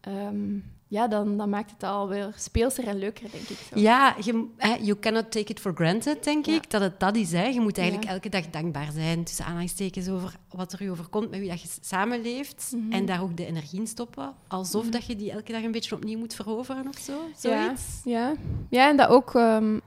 [0.00, 0.58] ehm,
[0.90, 3.56] ja, dan, dan maakt het alweer speelser en leuker, denk ik.
[3.72, 3.78] Zo.
[3.80, 4.46] Ja, je,
[4.80, 6.54] you cannot take it for granted, denk Ja.
[6.54, 6.70] ik.
[6.70, 7.32] Dat het dat is.
[7.32, 7.44] Hè.
[7.46, 8.14] Je moet eigenlijk Ja.
[8.14, 9.24] elke dag dankbaar zijn.
[9.24, 12.72] Tussen aanhalingstekens over wat er je overkomt met wie dat je samenleeft.
[12.76, 12.92] Mhm.
[12.92, 14.34] En daar ook de energie in stoppen.
[14.48, 17.12] Alsof dat je die elke dag een beetje opnieuw moet veroveren of zo.
[17.12, 17.18] Ja,
[17.66, 17.82] Zoiets.
[18.04, 18.34] ja.
[18.70, 19.78] ja, en dat ook ehm,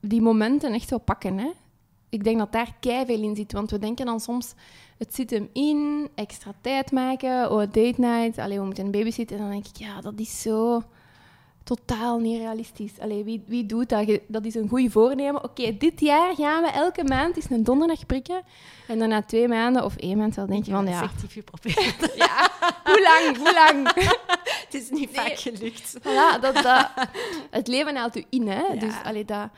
[0.00, 1.38] die momenten echt zo pakken.
[1.38, 1.50] Hè?
[2.08, 3.52] Ik denk dat daar veel in zit.
[3.52, 4.54] Want we denken dan soms,
[4.98, 9.36] het zit hem in, extra tijd maken, oh, date night, alleen we moeten een babysitten.
[9.36, 10.82] En dan denk ik, ja, dat is zo
[11.64, 12.98] totaal niet realistisch.
[13.00, 14.18] Allee, wie, wie doet dat?
[14.26, 15.44] Dat is een goed voornemen.
[15.44, 18.42] Oké, dit jaar gaan we elke maand eens een donderdag prikken.
[18.88, 21.42] En dan na twee maanden of één maand wel denk je van, ja, Effectief je
[21.42, 22.14] probeert.
[22.16, 22.50] ja
[22.84, 23.92] hoe lang, hoe lang?
[24.64, 25.24] het is niet Nee.
[25.24, 25.98] vaak gelukt.
[26.00, 26.90] Voilà, dat, dat,
[27.50, 28.62] het leven haalt u in, hè.
[28.62, 28.78] Ja.
[28.80, 29.48] Dus, allee, dat,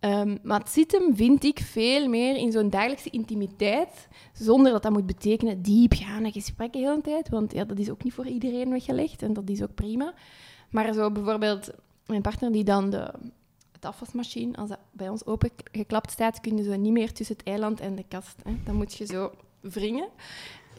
[0.00, 4.82] ehm, maar het zit hem, vind ik, veel meer in zo'n dagelijkse intimiteit, zonder dat
[4.82, 8.26] dat moet betekenen diepgaande gesprekken de hele tijd, want ja, dat is ook niet voor
[8.26, 10.14] iedereen weggelegd en dat is ook prima.
[10.70, 11.70] Maar zo bijvoorbeeld
[12.06, 13.12] mijn partner die dan de,
[13.72, 17.80] het afwasmachine, als dat bij ons opengeklapt staat, kunnen ze niet meer tussen het eiland
[17.80, 18.36] en de kast.
[18.44, 18.56] Hè.
[18.64, 19.30] Dan moet je zo
[19.60, 20.08] wringen.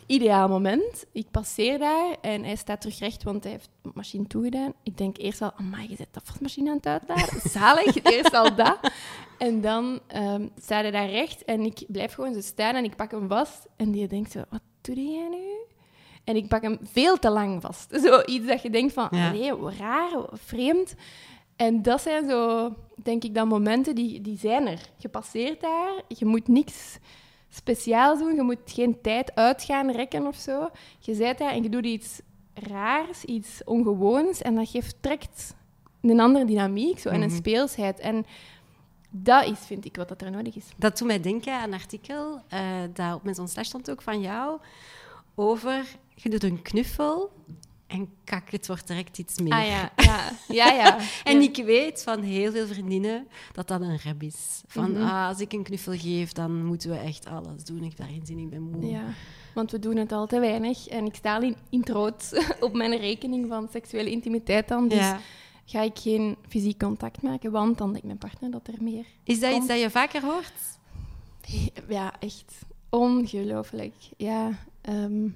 [0.09, 1.05] Ideaal moment.
[1.11, 4.73] Ik passeer daar en hij staat terug recht, want hij heeft de machine toegedaan.
[4.83, 7.41] Ik denk eerst al, amai, je zet de afwasmachine aan het uitladen.
[7.51, 8.79] Zalig, eerst al dat.
[9.37, 12.95] En dan ehm staat hij daar recht en ik blijf gewoon zo staan en ik
[12.95, 13.65] pak hem vast.
[13.75, 15.47] En die denkt zo, wat doe jij nu?
[16.23, 17.87] En ik pak hem veel te lang vast.
[18.03, 19.31] Zoiets dat je denkt van, Ja.
[19.31, 20.95] nee, raar, vreemd.
[21.55, 22.69] En dat zijn zo,
[23.03, 24.79] denk ik, dan momenten die, die zijn er.
[24.97, 26.97] Je passeert daar, je moet niks
[27.49, 30.69] speciaals doen, je moet geen tijd uitgaan rekken of zo.
[30.99, 32.21] Je zit daar en je doet iets
[32.53, 35.55] raars, iets ongewoons en dat geeft trekt
[36.01, 37.37] een andere dynamiek zo, en een Mhm.
[37.37, 37.99] speelsheid.
[37.99, 38.25] En
[39.09, 40.65] dat is, vind ik, wat dat er nodig is.
[40.77, 42.61] Dat doet mij denken aan een artikel eh
[42.93, 44.59] dat op mijn slash stond ook van jou.
[45.35, 45.85] Over,
[46.15, 47.31] je doet een knuffel
[47.89, 49.53] en kak, het wordt direct iets meer.
[49.53, 50.71] Ah ja, ja, ja.
[50.73, 50.97] ja.
[51.23, 54.61] En ik weet van heel veel vriendinnen dat dat een rep is.
[54.67, 55.01] Van, Mhm.
[55.03, 57.77] ah, als ik een knuffel geef, dan moeten we echt alles doen.
[57.83, 58.85] Ik heb daar geen zin in, ik ben moe.
[58.89, 59.03] Ja,
[59.53, 60.87] want we doen het al te weinig.
[60.87, 64.87] En ik sta al in, in rood op mijn rekening van seksuele intimiteit dan.
[64.87, 65.19] Dus Ja.
[65.65, 69.05] ga ik geen fysiek contact maken, want dan denkt mijn partner dat er meer...
[69.23, 70.53] Is dat iets dat je vaker hoort?
[71.87, 72.53] Ja, echt
[72.89, 73.93] ongelooflijk.
[74.17, 75.27] Ja, ehm,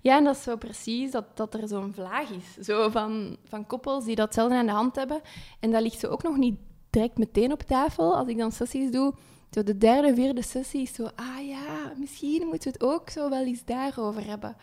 [0.00, 2.66] ja, en dat is zo precies dat, dat er zo'n vlaag is.
[2.66, 5.20] Zo van, van koppels die datzelfde aan de hand hebben.
[5.60, 6.58] En dat ligt zo ook nog niet
[6.90, 8.16] direct meteen op tafel.
[8.16, 9.14] Als ik dan sessies doe,
[9.50, 11.04] zo de derde, vierde sessie is zo...
[11.04, 14.56] Ah ja, misschien moeten we het ook zo wel eens daarover hebben.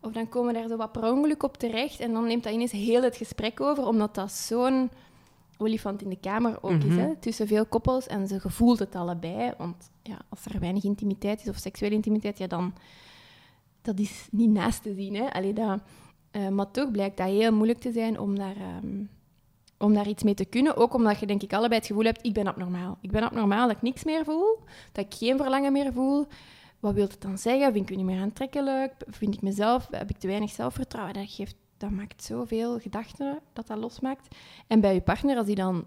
[0.00, 2.00] Of dan komen daar zo wat per ongeluk op terecht.
[2.00, 4.90] En dan neemt dat ineens heel het gesprek over, omdat dat zo'n
[5.58, 6.84] olifant in de kamer ook is.
[6.84, 6.98] Mhm.
[6.98, 7.16] Hè?
[7.16, 9.52] Tussen veel koppels en ze gevoelt het allebei.
[9.58, 12.74] Want ja, als er weinig intimiteit is of seksuele intimiteit, ja, dan
[13.82, 15.14] dat is niet naast te zien.
[15.14, 15.52] Hè?
[15.52, 15.80] Dat,
[16.30, 19.04] eh, maar toch blijkt dat heel moeilijk te zijn om daar, ehm,
[19.78, 20.76] om daar iets mee te kunnen.
[20.76, 22.98] Ook omdat je denk ik allebei het gevoel hebt, ik ben abnormaal.
[23.00, 24.58] Ik ben abnormaal dat ik niks meer voel,
[24.92, 26.26] dat ik geen verlangen meer voel.
[26.80, 27.72] Wat wil het dan zeggen?
[27.72, 28.92] Vind ik me niet meer aantrekkelijk?
[29.08, 29.88] Vind ik mezelf?
[29.90, 31.14] Heb ik te weinig zelfvertrouwen?
[31.14, 34.36] Dat, geeft, dat maakt zoveel gedachten dat dat losmaakt.
[34.66, 35.84] En bij je partner, als die dan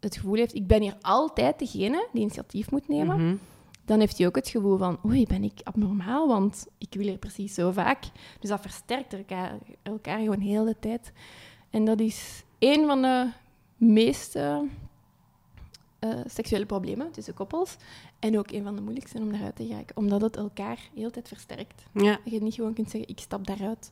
[0.00, 3.36] het gevoel heeft, ik ben hier altijd degene die initiatief moet nemen, Mhm.
[3.84, 7.18] Dan heeft hij ook het gevoel van, oei, ben ik abnormaal, want ik wil er
[7.18, 8.02] precies zo vaak.
[8.40, 11.12] Dus dat versterkt elkaar, elkaar gewoon heel de tijd.
[11.70, 13.30] En dat is een van de
[13.76, 14.36] meest
[16.04, 17.76] eh, seksuele problemen tussen koppels.
[18.18, 21.10] En ook een van de moeilijkste om daaruit te geraken, omdat het elkaar heel de
[21.10, 21.82] tijd versterkt.
[21.92, 22.20] Ja.
[22.24, 23.90] Dat je niet gewoon kunt zeggen, ik stap daaruit.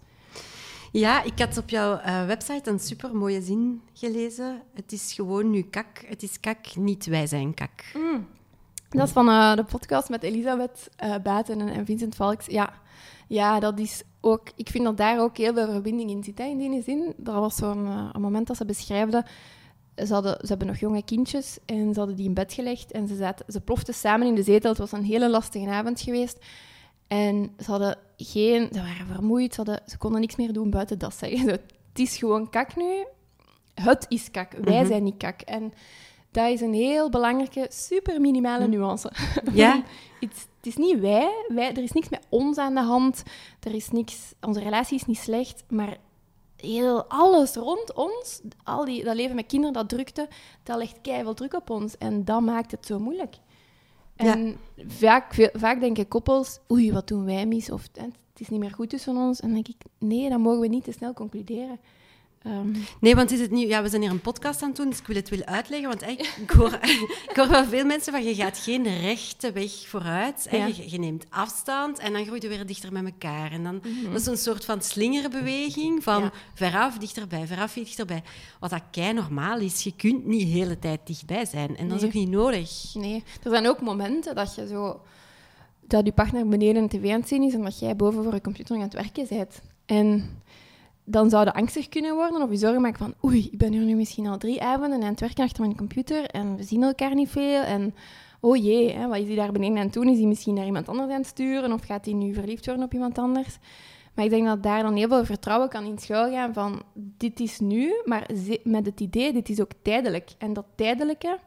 [0.92, 4.62] ja, ik had op jouw eh, website een super mooie zin gelezen.
[4.74, 6.04] Het is gewoon nu kak.
[6.06, 7.84] Het is kak, niet wij zijn kak.
[8.92, 12.46] Dat is van eh, de podcast met Elisabeth eh Baten en, en Vincent Valks.
[12.46, 12.72] Ja.
[13.28, 14.48] ja, dat is ook...
[14.56, 17.14] Ik vind dat daar ook heel veel verbinding in zit, hè, in die zin.
[17.16, 19.24] Dat was zo'n eh, moment dat ze beschrijfde...
[19.96, 23.08] Ze, hadden, ze hebben nog jonge kindjes en ze hadden die in bed gelegd en
[23.08, 24.70] ze, zaten, ze ploften samen in de zetel.
[24.70, 26.38] Het was een hele lastige avond geweest.
[27.06, 28.68] En ze hadden geen...
[28.72, 31.48] Ze waren vermoeid, ze, hadden, ze konden niks meer doen buiten dat zeggen.
[31.48, 31.60] Het
[31.94, 33.04] is gewoon kak nu.
[33.74, 34.52] Het is kak.
[34.52, 34.86] Wij Mhm.
[34.86, 35.40] zijn niet kak.
[35.40, 35.72] En
[36.32, 39.12] dat is een heel belangrijke, super minimale nuance.
[39.52, 39.82] Ja?
[40.20, 41.68] het, is niet wij, wij.
[41.70, 43.22] Er is niks met ons aan de hand.
[43.60, 44.34] Er is niks...
[44.40, 45.96] Onze relatie is niet slecht, maar
[46.56, 50.28] heel alles rond ons, al die, dat leven met kinderen, dat drukte,
[50.62, 51.98] dat legt keihard druk op ons.
[51.98, 53.36] En dat maakt het zo moeilijk.
[54.16, 57.70] En vaak, veel- vaak denken koppels, oei, wat doen wij mis?
[57.70, 59.40] Of, het is niet meer goed tussen ons.
[59.40, 61.78] En dan denk ik, nee, dan mogen we niet te snel concluderen.
[62.44, 63.68] Ehm, Nee, want is het niet...
[63.68, 65.88] Ja, we zijn hier een podcast aan het doen, dus ik wil het willen uitleggen.
[65.88, 66.02] Want
[66.40, 66.72] ik, hoor,
[67.30, 70.48] ik hoor wel veel mensen van, je gaat geen rechte weg vooruit.
[70.50, 70.66] Ja.
[70.66, 73.52] Je, je neemt afstand en dan groei je weer dichter met elkaar.
[73.52, 74.12] En dan, Mhm.
[74.12, 76.30] Dat is een soort van slingerbeweging van Ja.
[76.54, 78.22] veraf, dichterbij, veraf, dichterbij.
[78.60, 79.82] Wat dat kei normaal is.
[79.82, 81.76] Je kunt niet de hele tijd dichtbij zijn.
[81.76, 82.90] En dat is ook niet nodig.
[82.94, 85.00] nee, er zijn ook momenten dat je zo...
[85.86, 88.34] Dat je partner beneden een tv aan het zien is en dat jij boven voor
[88.34, 89.60] je computer aan het werken bent.
[89.86, 90.30] En
[91.04, 93.82] dan zou je angstig kunnen worden of je zorgen maken van oei, ik ben hier
[93.82, 97.14] nu misschien al drie avonden aan het werken achter mijn computer en we zien elkaar
[97.14, 97.94] niet veel en
[98.40, 100.08] oh jee, hè, wat is hij daar beneden aan het doen?
[100.08, 102.84] Is hij misschien naar iemand anders aan het sturen of gaat hij nu verliefd worden
[102.84, 103.58] op iemand anders?
[104.14, 107.60] Maar ik denk dat daar dan heel veel vertrouwen kan in schuilgaan van dit is
[107.60, 108.28] nu, maar
[108.64, 110.30] met het idee, dit is ook tijdelijk.
[110.38, 111.38] En dat tijdelijke,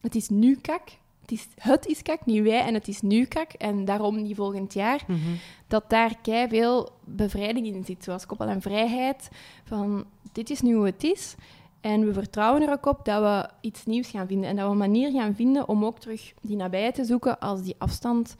[0.00, 0.82] het is nu kak,
[1.24, 4.36] het is, het is kak, niet wij, en het is nu kak, en daarom niet
[4.36, 5.18] volgend jaar Mhm.
[5.66, 9.28] dat daar kei veel bevrijding in zit, zoals koppel en vrijheid.
[9.64, 11.34] Van dit is nu hoe het is.
[11.80, 14.48] En we vertrouwen er ook op dat we iets nieuws gaan vinden.
[14.48, 17.62] En dat we een manier gaan vinden om ook terug die nabijheid te zoeken als
[17.62, 18.36] die afstand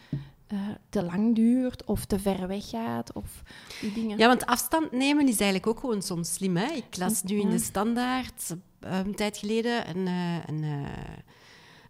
[0.46, 3.12] eh, te lang duurt of te ver weg gaat.
[3.12, 3.42] Of
[3.80, 4.18] die dingen.
[4.18, 6.56] Ja, want afstand nemen is eigenlijk ook gewoon soms slim.
[6.56, 6.72] Hè?
[6.72, 10.88] Ik las nu in de Standaard eh, een tijd geleden een, eh, een, eh,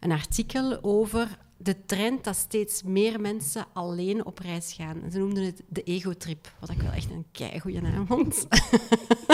[0.05, 5.03] een artikel over de trend dat steeds meer mensen alleen op reis gaan.
[5.13, 8.47] Ze noemden het de ego-trip, wat ik wel echt een keigoeie naam vond.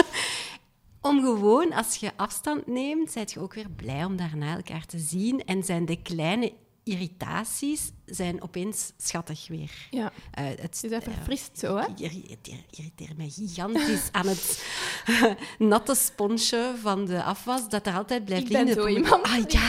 [1.09, 4.99] om gewoon, als je afstand neemt, zijt je ook weer blij om daarna elkaar te
[4.99, 5.45] zien.
[5.45, 6.53] En zijn de kleine
[6.83, 9.71] irritaties zijn opeens schattig weer.
[9.89, 11.85] Ja, Eh, het, dat verfrist zo, hè?
[11.87, 14.65] ik irriteer, irriteer mij gigantisch aan het
[15.71, 18.83] natte sponsje van de afwas, dat er altijd blijft Ik ben liggen.
[18.83, 19.51] zo Dat- iemand Ah, dat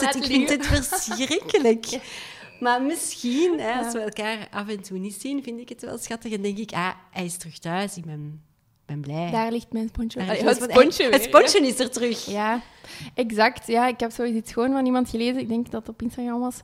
[0.00, 1.86] ja, ik vind het verschrikkelijk.
[2.60, 5.98] Maar misschien, hè, als we elkaar af en toe niet zien, vind ik het wel
[5.98, 6.32] schattig.
[6.32, 8.42] En denk ik, ah, hij is terug thuis, ik ben,
[8.88, 9.30] ben blij.
[9.30, 10.20] Daar ligt mijn sponsje.
[10.20, 12.26] Allee, het sponsje Het weer, sponsje is er terug.
[12.26, 12.60] Ja,
[13.14, 13.66] exact.
[13.66, 15.40] Ja, ik heb zoiets iets gewoon van iemand gelezen.
[15.40, 16.60] Ik denk dat het op Instagram was.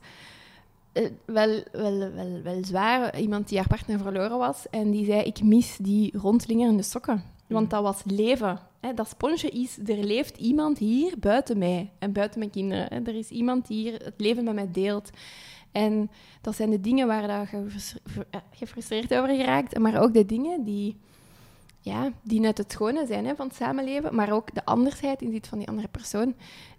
[0.92, 3.20] Eh, wel, wel, wel, wel zwaar.
[3.20, 4.66] Iemand die haar partner verloren was.
[4.70, 7.24] En die zei, ik mis die rondlingerende sokken.
[7.46, 8.58] Want dat was leven.
[8.80, 11.90] Hè, dat sponsje is, er leeft iemand hier buiten mij.
[11.98, 12.86] En buiten mijn kinderen.
[12.88, 13.00] Hè.
[13.00, 15.10] Er is iemand die hier het leven met mij deelt.
[15.72, 16.10] En
[16.40, 17.66] dat zijn de dingen waar dat je
[18.30, 19.78] eh, gefrustreerd over geraakt.
[19.78, 20.96] Maar ook de dingen die
[21.84, 25.32] ja, die net het schone zijn hè, van het samenleven, maar ook de andersheid in
[25.32, 26.34] zit van die andere persoon.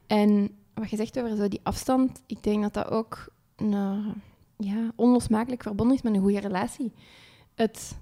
[0.07, 3.71] En wat je zegt over zo die afstand, ik denk dat dat ook een,
[4.57, 6.91] ja, onlosmakelijk verbonden is met een goede relatie.
[7.55, 7.97] Het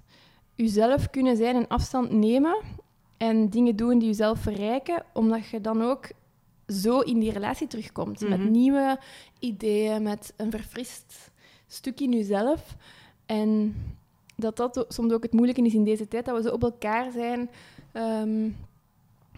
[0.54, 2.56] jezelf kunnen zijn en afstand nemen
[3.16, 6.08] en dingen doen die jezelf verrijken, omdat je dan ook
[6.66, 8.20] zo in die relatie terugkomt.
[8.28, 8.50] Met Mhm.
[8.50, 8.98] nieuwe
[9.38, 11.30] ideeën, met een verfrist
[11.66, 12.76] stuk in jezelf.
[13.26, 13.74] En
[14.36, 17.10] dat dat soms ook het moeilijke is in deze tijd, dat we zo op elkaar
[17.12, 17.50] zijn.
[17.92, 18.48] ehm,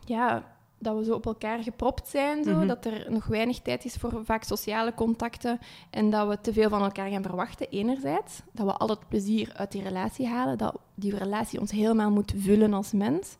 [0.04, 2.66] ja, dat we zo op elkaar gepropt zijn, zo, Mhm.
[2.66, 5.58] dat er nog weinig tijd is voor vaak sociale contacten
[5.90, 8.42] en dat we te veel van elkaar gaan verwachten, enerzijds.
[8.52, 12.32] Dat we al het plezier uit die relatie halen, dat die relatie ons helemaal moet
[12.36, 13.36] vullen als mens.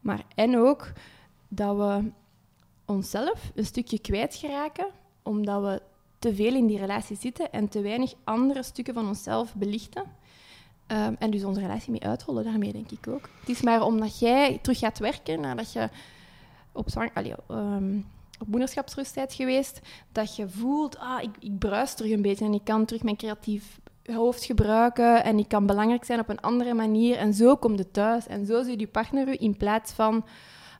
[0.00, 0.92] Maar en ook
[1.48, 2.10] dat we
[2.86, 4.86] onszelf een stukje kwijtgeraken,
[5.22, 5.82] omdat we
[6.18, 10.04] te veel in die relatie zitten en te weinig andere stukken van onszelf belichten.
[10.88, 13.28] Ehm, en dus onze relatie mee uithollen daarmee, denk ik ook.
[13.40, 15.88] Het is maar omdat jij terug gaat werken nadat je
[16.72, 17.98] op, zwang, allee, ehm,
[18.40, 19.80] op moederschapsrust bent geweest,
[20.12, 23.16] dat je voelt, ah, ik, ik bruis terug een beetje en ik kan terug mijn
[23.16, 23.80] creatief
[24.14, 27.16] hoofd gebruiken en ik kan belangrijk zijn op een andere manier.
[27.16, 28.26] En zo komt het thuis.
[28.26, 30.24] En zo ziet je partner u in plaats van,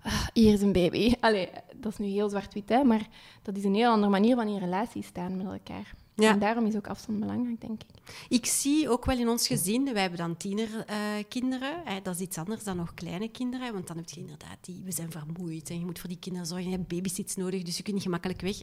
[0.02, 1.14] ah, hier is een baby.
[1.20, 3.08] Allee, dat is nu heel zwart-wit, maar
[3.42, 5.94] dat is een heel andere manier van in relatie staan met elkaar.
[6.22, 6.32] Ja.
[6.32, 7.88] En daarom is ook afstand belangrijk, denk ik.
[8.28, 12.02] Ik zie ook wel in ons gezin, wij hebben dan tienerkinderen.
[12.02, 13.72] dat is iets anders dan nog kleine kinderen.
[13.72, 16.46] Want dan heb je inderdaad die, we zijn vermoeid en je moet voor die kinderen
[16.46, 16.70] zorgen.
[16.70, 18.56] Je hebt babysits nodig, dus je kunt niet gemakkelijk weg.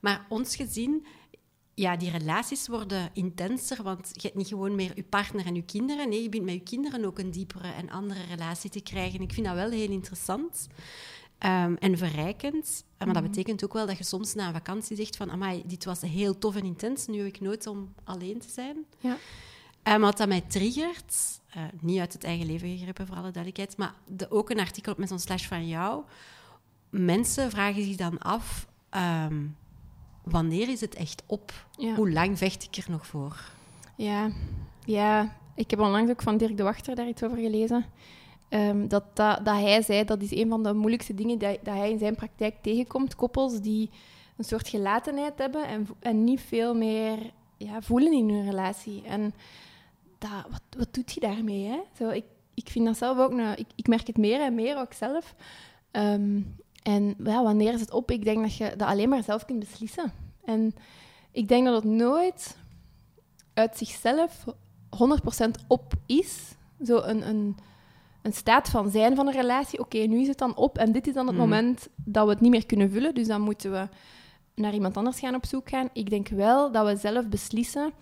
[0.00, 1.06] Maar ons gezin,
[1.74, 3.82] ja, die relaties worden intenser.
[3.82, 6.08] Want je hebt niet gewoon meer je partner en je kinderen.
[6.08, 9.20] Nee, je bent met je kinderen ook een diepere en andere relatie te krijgen.
[9.20, 10.68] Ik vind dat wel heel interessant.
[11.42, 12.84] Ehm, en verrijkend.
[12.96, 15.62] Eh, Maar dat betekent ook wel dat je soms na een vakantie zegt van amai,
[15.66, 18.76] dit was heel tof en intens, nu heb ik nooit om alleen te zijn.
[18.98, 19.16] Ja.
[19.82, 23.76] En wat dat mij triggert, eh, niet uit het eigen leven gegrepen voor alle duidelijkheid,
[23.76, 26.02] maar de, ook een artikel op met zo'n slash van jou.
[26.90, 29.46] Mensen vragen zich dan af, ehm,
[30.24, 31.66] wanneer is het echt op?
[31.76, 31.94] Ja.
[31.94, 33.40] Hoe lang vecht ik er nog voor?
[33.96, 34.30] Ja,
[34.84, 35.36] ja.
[35.54, 37.84] Ik heb onlangs ook van Dirk de Wachter daar iets over gelezen.
[38.52, 41.74] Ehm, dat, dat, dat hij zei, dat is een van de moeilijkste dingen dat, dat
[41.74, 43.14] hij in zijn praktijk tegenkomt.
[43.14, 43.90] Koppels die
[44.36, 47.18] een soort gelatenheid hebben en, en niet veel meer
[47.56, 49.02] ja, voelen in hun relatie.
[49.06, 49.34] En
[50.18, 51.66] dat, wat, wat doet je daarmee?
[51.66, 51.80] Hè?
[51.96, 53.32] Zo, ik, ik vind dat zelf ook...
[53.56, 55.34] Ik, ik merk het meer en meer ook zelf.
[55.90, 56.40] Ehm,
[56.82, 58.10] en ja, wanneer is het op?
[58.10, 60.12] Ik denk dat je dat alleen maar zelf kunt beslissen.
[60.44, 60.74] En
[61.30, 62.56] ik denk dat het nooit
[63.54, 64.44] uit zichzelf
[64.90, 66.54] 100% op is.
[66.84, 67.56] Zo een, een,
[68.22, 69.78] een staat van zijn van een relatie.
[69.78, 71.44] Oké, nu is het dan op en dit is dan het Mhm.
[71.44, 73.14] moment dat we het niet meer kunnen vullen.
[73.14, 73.88] Dus dan moeten we
[74.54, 75.88] naar iemand anders gaan op zoek gaan.
[75.92, 77.92] Ik denk wel dat we zelf beslissen.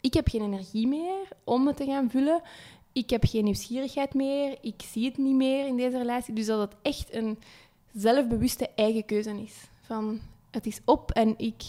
[0.00, 2.40] Ik heb geen energie meer om het te gaan vullen.
[2.92, 4.58] Ik heb geen nieuwsgierigheid meer.
[4.60, 6.34] Ik zie het niet meer in deze relatie.
[6.34, 7.38] Dus dat het echt een
[7.92, 9.54] zelfbewuste eigen keuze is.
[9.80, 11.62] Van, het is op en ik...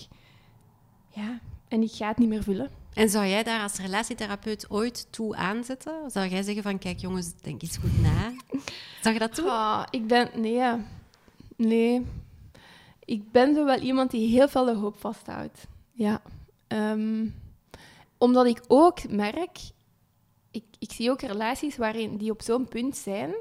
[1.09, 2.69] Ja, en ik ga het niet meer vullen.
[2.99, 6.11] En zou jij daar als relatietherapeut ooit toe aanzetten?
[6.11, 8.33] Zou jij zeggen van, kijk jongens, denk eens goed na.
[9.01, 9.49] Zou je dat doen?
[9.49, 10.29] Ah, ik ben...
[10.35, 10.73] Nee.
[11.55, 12.05] Nee.
[13.05, 15.67] Ik ben zo wel iemand die heel veel de hoop vasthoudt.
[15.91, 16.21] Ja.
[16.67, 17.27] Ehm,
[18.17, 19.59] omdat ik ook merk...
[20.51, 23.33] Ik, ik zie ook relaties waarin die op zo'n punt zijn...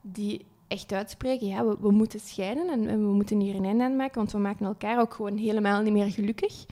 [0.00, 3.96] Die echt uitspreken, ja, we, moeten scheiden en, en we moeten hier een einde aan
[3.96, 6.64] maken, want we maken elkaar ook gewoon helemaal niet meer gelukkig.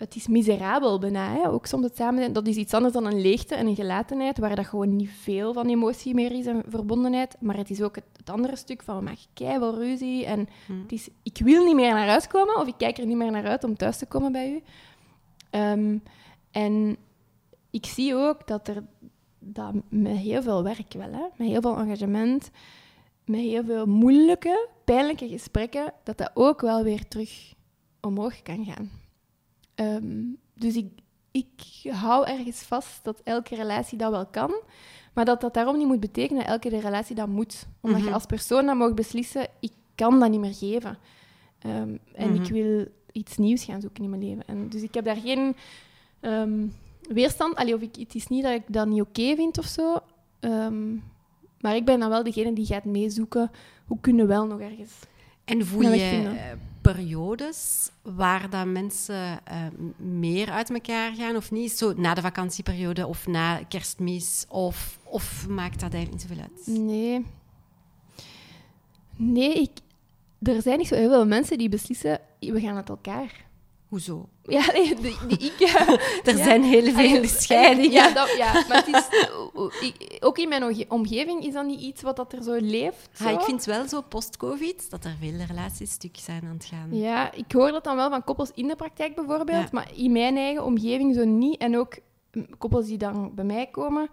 [0.00, 1.48] Het is miserabel bijna, hè?
[1.48, 2.32] ook soms het samen zijn.
[2.32, 5.52] Dat is iets anders dan een leegte en een gelatenheid, waar dat gewoon niet veel
[5.52, 7.36] van emotie meer is en verbondenheid.
[7.40, 10.80] Maar het is ook het, het andere stuk van we maken keihard ruzie en Hm.
[10.82, 13.30] het is, ik wil niet meer naar huis komen of ik kijk er niet meer
[13.30, 14.62] naar uit om thuis te komen bij u.
[15.50, 15.98] Ehm,
[16.50, 16.96] en
[17.70, 18.84] ik zie ook dat er
[19.38, 22.50] dat met heel veel werk wel, hè, met heel veel engagement,
[23.24, 27.54] met heel veel moeilijke, pijnlijke gesprekken, dat dat ook wel weer terug
[28.00, 28.99] omhoog kan gaan.
[29.80, 30.22] Ehm,
[30.54, 30.86] dus ik,
[31.30, 31.50] ik
[31.92, 34.54] hou ergens vast dat elke relatie dat wel kan,
[35.14, 37.66] maar dat dat daarom niet moet betekenen dat elke relatie dat moet.
[37.80, 38.08] Omdat Mhm.
[38.08, 40.98] je als persoon dan mag beslissen, ik kan dat niet meer geven.
[41.58, 42.42] Ehm, en Mhm.
[42.42, 44.42] ik wil iets nieuws gaan zoeken in mijn leven.
[44.46, 45.56] En dus ik heb daar geen
[46.20, 46.66] ehm,
[47.00, 47.54] weerstand.
[47.54, 49.98] Allee, of ik, het is niet dat ik dat niet oké vind of zo.
[51.60, 53.50] Maar ik ben dan wel degene die gaat meezoeken.
[53.86, 54.92] Hoe kunnen we wel nog ergens...
[55.44, 56.30] En voel je
[56.94, 59.56] periodes waar dat mensen eh,
[59.96, 61.72] meer uit elkaar gaan of niet?
[61.72, 64.44] Zo na de vakantieperiode of na kerstmis?
[64.48, 66.78] Of, of maakt dat eigenlijk niet zoveel uit?
[66.78, 67.26] Nee.
[69.16, 69.70] Nee, ik...
[70.42, 73.48] er zijn niet zo heel veel mensen die beslissen, we gaan uit elkaar.
[73.90, 74.28] Hoezo?
[74.42, 75.60] Ja, nee, die, die ik...
[76.24, 76.44] Er Ja.
[76.44, 77.90] zijn heel veel scheidingen.
[77.90, 79.08] Ja, dat, ja, maar het is,
[79.88, 83.08] ik- ook in mijn omge- omgeving is dat niet iets wat dat er zo leeft.
[83.18, 86.88] Ja, ik vind wel zo post-covid dat er veel relaties stuk zijn aan het gaan.
[86.96, 89.68] Ja, ik hoor dat dan wel van koppels in de praktijk bijvoorbeeld, Ja.
[89.72, 91.58] maar in mijn eigen omgeving zo niet.
[91.60, 91.96] En ook
[92.32, 94.08] mm, koppels die dan bij mij komen,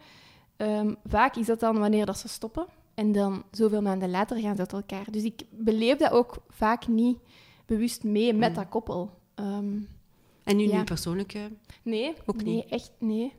[0.58, 2.66] ehm, vaak is dat dan wanneer dat ze stoppen.
[2.96, 5.06] En dan zoveel maanden later gaan ze uit elkaar.
[5.12, 7.18] Dus ik beleef dat ook vaak niet
[7.66, 8.56] bewust mee met Mm.
[8.56, 9.16] dat koppel.
[9.38, 9.78] Ehm,
[10.44, 10.84] En nu, Ja.
[10.84, 11.52] persoonlijke...
[11.84, 12.66] nee, Ook nee, niet?
[12.66, 13.34] echt nee.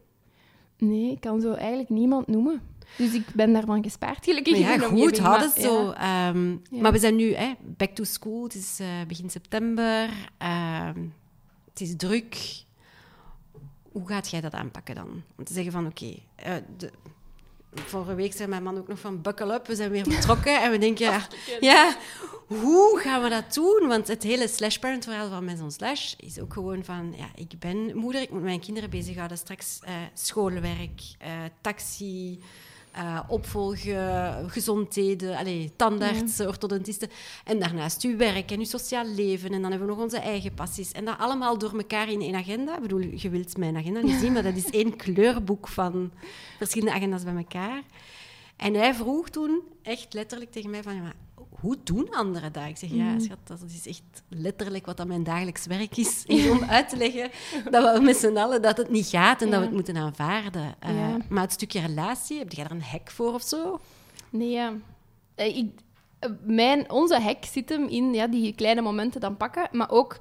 [0.79, 2.63] Nee, ik kan zo eigenlijk niemand noemen.
[2.97, 4.53] Dus ik ben daarvan gespaard, gelukkig.
[4.61, 5.85] Maar ja, goed, omgeving, maar het zo.
[5.87, 6.29] ja.
[6.29, 6.81] Ehm, Ja.
[6.81, 8.43] Maar we zijn nu hè, back to school.
[8.43, 10.09] Het is eh, begin september.
[10.39, 11.05] Ehm,
[11.71, 12.65] het is druk.
[13.93, 15.23] Hoe gaat jij dat aanpakken dan?
[15.39, 16.15] Om te zeggen van, oké...
[16.37, 16.93] eh, de-
[17.75, 20.63] vorige week zei mijn man ook nog van, buckle up, we zijn weer vertrokken.
[20.63, 21.27] en we denken, ja,
[21.61, 21.97] ja,
[22.49, 23.89] hoe gaan we dat doen?
[23.89, 27.15] Want het hele slash-parent verhaal van Maison Slash is ook gewoon van...
[27.17, 29.39] Ja, ik ben moeder, ik moet mijn kinderen bezighouden.
[29.39, 31.31] Straks eh, schoolwerk, eh,
[31.61, 32.41] taxi,
[32.93, 37.09] eh, opvolgen, gezondheden, allez, tandartsen, orthodontisten.
[37.45, 39.53] En daarnaast uw werk en uw sociaal leven.
[39.53, 40.93] En dan hebben we nog onze eigen passies.
[40.93, 42.75] En dat allemaal door elkaar in één agenda.
[42.75, 46.13] Ik bedoel, je wilt mijn agenda niet zien, maar dat is één kleurboek van
[46.59, 47.83] verschillende agenda's bij elkaar.
[48.57, 50.95] En hij vroeg toen echt letterlijk tegen mij van...
[50.95, 51.13] Ja,
[51.61, 52.65] hoe doen anderen dat?
[52.67, 56.25] Ik zeg, ja, schat, dat is echt letterlijk wat dat mijn dagelijks werk is.
[56.51, 57.31] om uit te leggen
[57.71, 60.75] dat we met z'n allen dat het niet gaat en dat we het moeten aanvaarden.
[60.79, 61.17] Eh, Ja.
[61.29, 63.81] Maar het stukje relatie, heb jij er een hek voor of zo?
[64.31, 64.73] Nee, ja.
[65.35, 65.71] Eh, Ik,
[66.19, 70.17] eh, mijn, onze hek zit hem in ja, die kleine momenten dan pakken, maar ook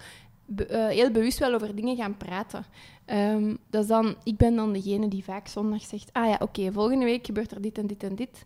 [0.45, 2.65] be- heel bewust wel over dingen gaan praten.
[3.05, 6.71] Ehm, dat is dan, ik ben dan degene die vaak zondag zegt, ah ja, oké,
[6.71, 8.45] volgende week gebeurt er dit en dit en dit.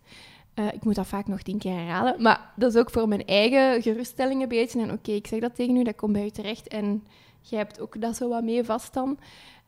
[0.54, 3.24] Eh, ik moet dat vaak nog tien keer herhalen, maar dat is ook voor mijn
[3.24, 4.80] eigen geruststelling een beetje.
[4.80, 7.04] En oké, ik zeg dat tegen u, dat komt bij u terecht en
[7.40, 9.18] jij hebt ook dat zo wat mee vast dan.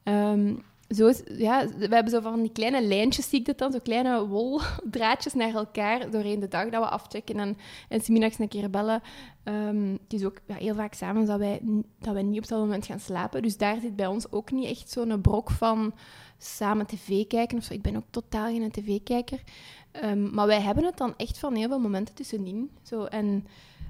[0.02, 0.54] Ehm,
[0.88, 4.26] zo ja, we hebben zo van die kleine lijntjes, zie ik dat dan, zo kleine
[4.26, 7.56] woldraadjes naar elkaar doorheen de dag dat we afchecken en,
[7.88, 9.02] en 's middags een keer bellen.
[9.42, 11.60] Ehm, het is ook ja, heel vaak samen dat wij,
[11.98, 13.42] dat wij niet op dat moment gaan slapen.
[13.42, 15.94] Dus daar zit bij ons ook niet echt zo'n brok van
[16.38, 17.72] samen tv kijken of zo.
[17.72, 19.42] Ik ben ook totaal geen tv-kijker.
[19.90, 22.70] Ehm, maar wij hebben het dan echt van heel veel momenten tussenin.
[22.82, 23.46] Zo, en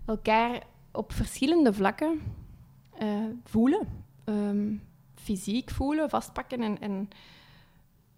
[0.07, 0.63] elkaar
[0.93, 2.21] op verschillende vlakken
[2.99, 3.09] eh,
[3.45, 3.89] voelen.
[4.25, 4.73] Ehm,
[5.25, 7.09] fysiek voelen, vastpakken en, en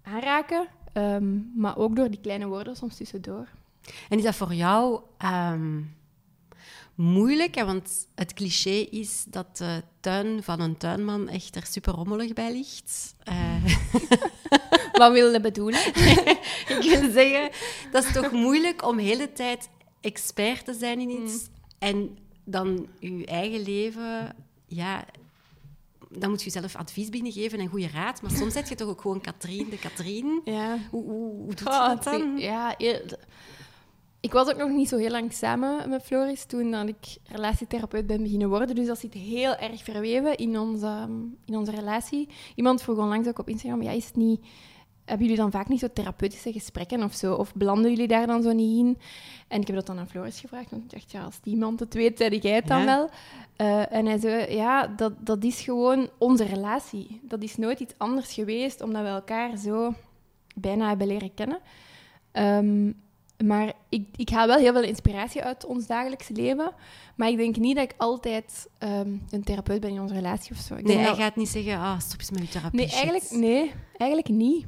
[0.02, 0.66] aanraken.
[0.92, 3.48] Ehm, maar ook door die kleine woorden soms tussendoor.
[4.08, 5.82] En is dat voor jou ehm,
[6.94, 7.54] moeilijk?
[7.54, 7.64] Hè?
[7.64, 12.52] Want het cliché is dat de tuin van een tuinman echt er super rommelig bij
[12.52, 13.14] ligt.
[13.28, 13.64] Uh...
[14.92, 15.86] Wat wil je bedoelen?
[16.76, 17.50] ik wil zeggen,
[17.90, 19.68] dat is toch moeilijk om de hele tijd
[20.00, 21.54] expert te zijn in iets mm.
[21.78, 24.34] en dan je eigen leven
[24.66, 25.04] ja,
[26.08, 28.22] dan moet je jezelf advies binnen geven en goede raad.
[28.22, 30.40] Maar soms zet je toch ook gewoon Katrien, de Katrien.
[30.44, 30.78] Ja.
[30.90, 32.38] Hoe, hoe, hoe doet oh, dat dan?
[32.38, 32.78] Ja,
[34.20, 38.06] ik was ook nog niet zo heel lang samen met Floris toen dat ik relatietherapeut
[38.06, 38.74] ben beginnen worden.
[38.74, 41.08] Dus dat zit heel erg verweven in onze,
[41.44, 42.28] in onze relatie.
[42.54, 44.40] Iemand vroeg onlangs ook op Instagram, ja, is het niet
[45.06, 47.34] hebben jullie dan vaak niet zo therapeutische gesprekken of zo?
[47.34, 48.98] Of belanden jullie daar dan zo niet in?
[49.48, 51.94] En ik heb dat dan aan Floris gevraagd, want ik dacht, ja, als iemand het
[51.94, 53.10] weet, zei jij het dan wel.
[53.56, 57.20] Uh, en hij zei, ja, dat, dat is gewoon onze relatie.
[57.22, 59.94] Dat is nooit iets anders geweest, omdat we elkaar zo
[60.54, 61.58] bijna hebben leren kennen.
[62.32, 63.04] Um,
[63.44, 66.72] maar ik, ik haal wel heel veel inspiratie uit ons dagelijks leven.
[67.16, 70.58] Maar ik denk niet dat ik altijd ehm, een therapeut ben in onze relatie of
[70.58, 70.74] zo.
[70.74, 72.80] Ik nee, hij gaat niet zeggen, ah, stop eens met je therapie.
[72.80, 74.66] Nee, eigenlijk, nee, eigenlijk niet.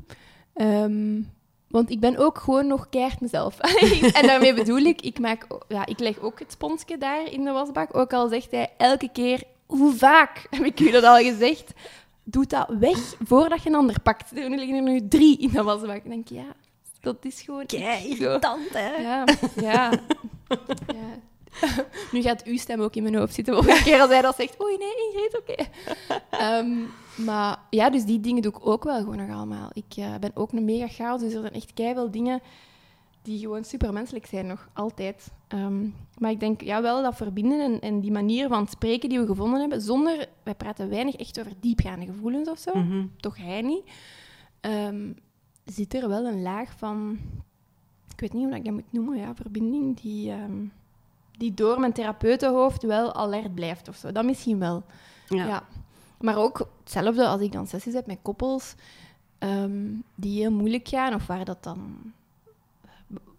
[0.58, 1.20] Ehm,
[1.68, 3.58] want ik ben ook gewoon nog keihard mezelf.
[4.18, 7.50] en daarmee bedoel ik, ik, maak, ja, ik leg ook het sponsje daar in de
[7.50, 7.96] wasbak.
[7.96, 11.72] Ook al zegt hij elke keer, hoe vaak heb ik u dat al gezegd?
[12.24, 14.36] Doe dat weg voordat je een ander pakt.
[14.36, 16.00] Er liggen er nu drie in de wasbak.
[16.02, 16.54] Dan denk ik, ja,
[17.00, 17.66] dat is gewoon...
[17.66, 18.96] Kei irritant, hè?
[18.96, 19.24] Ja,
[19.60, 19.90] ja.
[20.86, 21.20] ja.
[22.12, 23.54] nu gaat uw stem ook in mijn hoofd zitten.
[23.54, 25.64] Volgende keer als hij dat zegt, oei nee, Ingrid, oké.
[26.44, 26.76] Ehm,
[27.24, 29.70] maar ja, dus die dingen doe ik ook wel gewoon nog allemaal.
[29.72, 32.40] Ik uh, ben ook een mega chaos, dus er zijn echt keihard dingen
[33.22, 35.32] die gewoon supermenselijk zijn, nog altijd.
[35.48, 35.88] Ehm,
[36.18, 39.26] maar ik denk ja, wel dat verbinden en, en, die manier van spreken die we
[39.26, 40.28] gevonden hebben, zonder...
[40.42, 42.78] Wij praten weinig echt over diepgaande gevoelens of zo.
[42.78, 43.06] Mhm.
[43.16, 43.82] Toch hij niet.
[44.60, 45.16] Um,
[45.64, 47.18] zit er wel een laag van...
[48.12, 50.32] Ik weet niet hoe ik dat moet noemen, ja, verbinding die
[51.38, 54.12] die door mijn therapeutenhoofd wel alert blijft of zo.
[54.12, 54.84] Dat misschien wel.
[55.28, 55.62] Ja.
[56.20, 58.74] Maar ook hetzelfde als ik dan sessies heb met koppels
[59.38, 62.12] ehm, die heel moeilijk gaan, of waar dat dan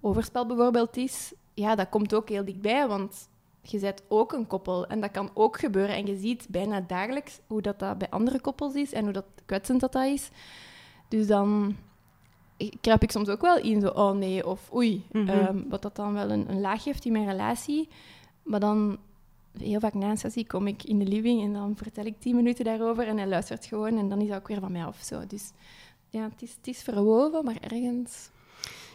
[0.01, 1.33] overspel bijvoorbeeld is.
[1.53, 3.29] Ja, dat komt ook heel dichtbij, want
[3.61, 4.87] je zet ook een koppel.
[4.87, 5.95] En dat kan ook gebeuren.
[5.95, 9.25] En je ziet bijna dagelijks hoe dat, dat bij andere koppels is en hoe dat
[9.45, 10.29] kwetsend dat, dat is.
[11.07, 11.75] Dus dan
[12.81, 15.05] kruip ik soms ook wel in, zo, oh nee, of oei.
[15.11, 15.29] Mhm.
[15.29, 17.87] Ehm, wat dat dan wel een, een laag heeft in mijn relatie.
[18.43, 18.97] Maar dan,
[19.57, 22.35] heel vaak na een sessie, kom ik in de living en dan vertel ik tien
[22.35, 25.01] minuten daarover en hij luistert gewoon en dan is dat ook weer van mij af.
[25.03, 25.27] Zo.
[25.27, 25.51] Dus
[26.09, 28.29] ja, het is, het is verwoven, maar ergens...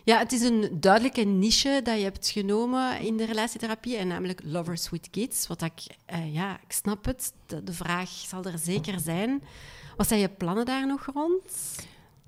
[0.04, 4.40] Ja, het is een duidelijke niche dat je hebt genomen in de relatietherapie, en namelijk
[4.44, 5.46] Lovers with Kids.
[5.46, 9.42] Wat ik, uh, ja, ik snap het, de, de vraag zal er zeker zijn.
[9.96, 11.42] Wat zijn je plannen daar nog rond?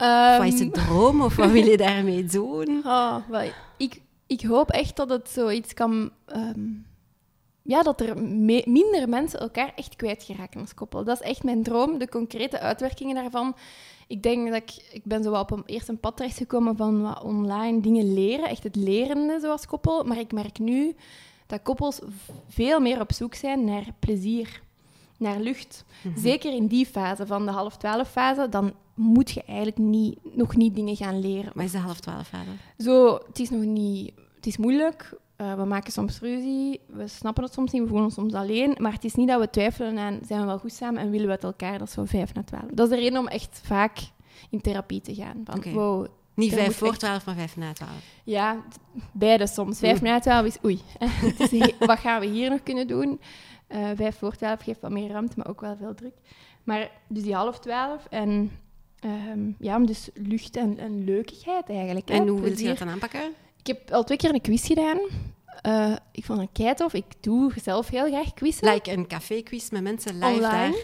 [0.03, 2.82] Um, wat is de droom of wat wil je daarmee doen?
[2.84, 6.11] Oh, wel, ik, ik hoop echt dat het zoiets kan.
[6.36, 6.86] Um,
[7.62, 8.22] ja, dat er
[8.66, 11.05] minder mensen elkaar echt kwijtgeraken als koppel.
[11.05, 11.99] Dat is echt mijn droom.
[11.99, 13.57] De concrete uitwerkingen daarvan.
[14.07, 17.03] Ik denk dat ik, ik ben zo wel op een, eerst een pad terechtgekomen van
[17.03, 18.49] wat online dingen leren.
[18.49, 20.05] Echt het lerende zoals koppel.
[20.05, 20.94] Maar ik merk nu
[21.47, 21.99] dat koppels
[22.49, 24.62] veel meer op zoek zijn naar plezier
[25.19, 25.85] naar lucht.
[26.03, 26.19] Mhm.
[26.19, 30.57] Zeker in die fase van de half twaalf fase, dan moet je eigenlijk niet, nog
[30.57, 31.53] niet dingen gaan leren.
[31.55, 32.51] Wat is de half twaalf fase?
[32.79, 34.12] Zo, het is nog niet...
[34.35, 35.19] Het is moeilijk.
[35.41, 36.81] Uh, we maken soms ruzie.
[36.87, 37.83] We snappen het soms niet.
[37.83, 38.77] We voelen ons soms alleen.
[38.79, 40.19] Maar het is niet dat we twijfelen aan...
[40.27, 41.79] Zijn we wel goed samen en willen we het elkaar?
[41.79, 42.71] Dat is zo vijf na twaalf.
[42.71, 43.99] Dat is de reden om echt vaak
[44.51, 45.41] in therapie te gaan.
[45.45, 45.73] Van, okay.
[45.73, 48.05] wow, niet vijf voor twaalf, maar vijf na twaalf.
[48.25, 48.62] Ja,
[49.12, 49.79] beide soms.
[49.79, 50.81] Vijf na twaalf is oei.
[51.79, 53.21] wat gaan we hier nog kunnen doen?
[53.69, 56.14] Uh, vijf voor twaalf geeft wat meer ruimte, maar ook wel veel druk.
[56.64, 58.51] Maar dus die half twaalf en
[59.05, 62.11] um, ja, dus lucht en, en leukigheid eigenlijk.
[62.11, 63.35] En hoe wil je dat dan aanpakken?
[63.61, 64.99] Ik heb al twee keer een quiz gedaan.
[65.67, 66.95] Uh, ik vond een keitof.
[66.95, 68.73] Ik doe zelf heel graag quizzen.
[68.73, 70.41] Like een café-quiz met mensen live online.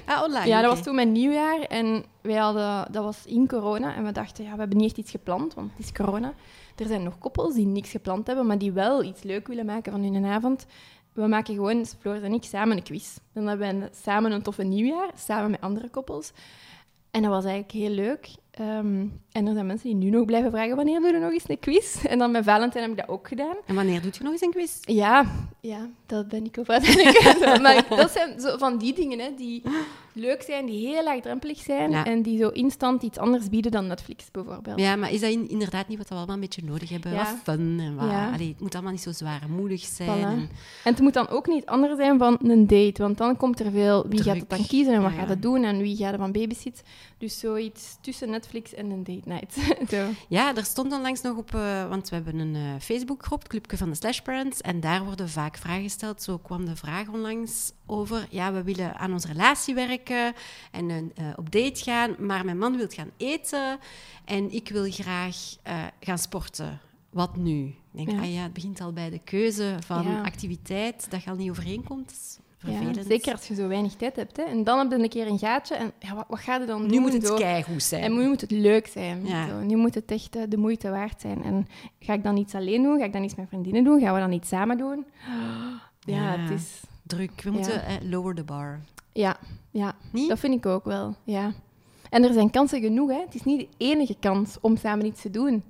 [0.06, 0.16] daar?
[0.16, 0.46] Ah, online.
[0.46, 1.60] Ja, dat was toen mijn nieuwjaar.
[1.60, 3.94] En wij hadden, dat was in corona.
[3.94, 6.34] En we dachten, ja, we hebben niet echt iets gepland, want het is corona.
[6.76, 9.92] Er zijn nog koppels die niks gepland hebben, maar die wel iets leuk willen maken
[9.92, 10.66] van hun avond
[11.12, 13.16] we maken gewoon, Floris en ik, samen een quiz.
[13.32, 16.32] Dan hebben we samen een toffe nieuwjaar, samen met andere koppels.
[17.10, 18.28] En dat was eigenlijk heel leuk.
[18.52, 21.48] Ehm, en er zijn mensen die nu nog blijven vragen, wanneer doen we nog eens
[21.48, 21.96] een quiz?
[22.12, 23.56] En dan met Valentijn heb ik dat ook gedaan.
[23.66, 24.78] En wanneer doet je nog eens een quiz?
[24.80, 25.24] Ja,
[25.60, 27.60] ja dat ben ik ook uiteindelijk.
[27.62, 29.62] maar dat zijn zo van die dingen hè, die
[30.12, 34.30] leuk zijn, die heel laagdrempelig zijn en die zo instant iets anders bieden dan Netflix
[34.30, 34.78] bijvoorbeeld.
[34.78, 37.12] Ja, maar is dat inderdaad niet wat we allemaal een beetje nodig hebben?
[37.12, 37.16] Ja.
[37.16, 38.10] Wat fun en wat...
[38.32, 40.08] Allee, het moet allemaal niet zo zwaarmoedig zijn.
[40.08, 40.26] En...
[40.26, 40.48] en...
[40.82, 44.06] het moet dan ook niet anders zijn van een date, want dan komt er veel...
[44.08, 46.32] Wie gaat het dan kiezen en wat gaat het doen en wie gaat er van
[46.32, 46.82] babysit?
[47.22, 49.56] Dus zoiets tussen Netflix en een date night.
[50.28, 53.76] Ja, er stond onlangs nog op, eh, want we hebben een uh, Facebookgroep, het Clubje
[53.76, 56.22] van de Slash Parents, en daar worden vaak vragen gesteld.
[56.22, 60.34] Zo kwam de vraag onlangs over, ja, we willen aan onze relatie werken
[60.70, 61.02] en uh,
[61.36, 63.78] op date gaan, maar mijn man wil gaan eten
[64.24, 65.36] en ik wil graag
[66.00, 66.80] gaan sporten.
[67.10, 67.64] Wat nu?
[67.66, 68.20] Ik denk, ja.
[68.20, 72.40] ah ja, het begint al bij de keuze van activiteit, dat je al niet overeenkomt.
[72.66, 74.36] Ja, zeker als je zo weinig tijd hebt.
[74.36, 74.42] Hè.
[74.42, 76.82] En dan heb je een keer een gaatje en ja, wat, wat ga je dan
[76.82, 76.96] nu doen?
[76.96, 78.02] Nu moet het keigoed zijn.
[78.02, 79.26] En nu moet het leuk zijn.
[79.26, 79.60] Zo.
[79.60, 81.42] Nu moet het echt uh, de moeite waard zijn.
[81.42, 81.68] En
[82.00, 82.98] ga ik dan iets alleen doen?
[82.98, 84.00] Ga ik dan iets met vriendinnen doen?
[84.00, 85.04] Gaan we dan iets samen doen?
[86.04, 86.80] Ja, ja het is...
[87.02, 87.42] Druk.
[87.42, 88.80] We moeten uh, lower the bar.
[89.12, 89.36] Ja,
[89.70, 89.94] ja.
[90.12, 90.28] Niet?
[90.28, 91.14] dat vind ik ook wel.
[91.24, 91.52] Ja.
[92.10, 93.10] En er zijn kansen genoeg.
[93.10, 93.20] Hè.
[93.20, 95.62] Het is niet de enige kans om samen iets te doen.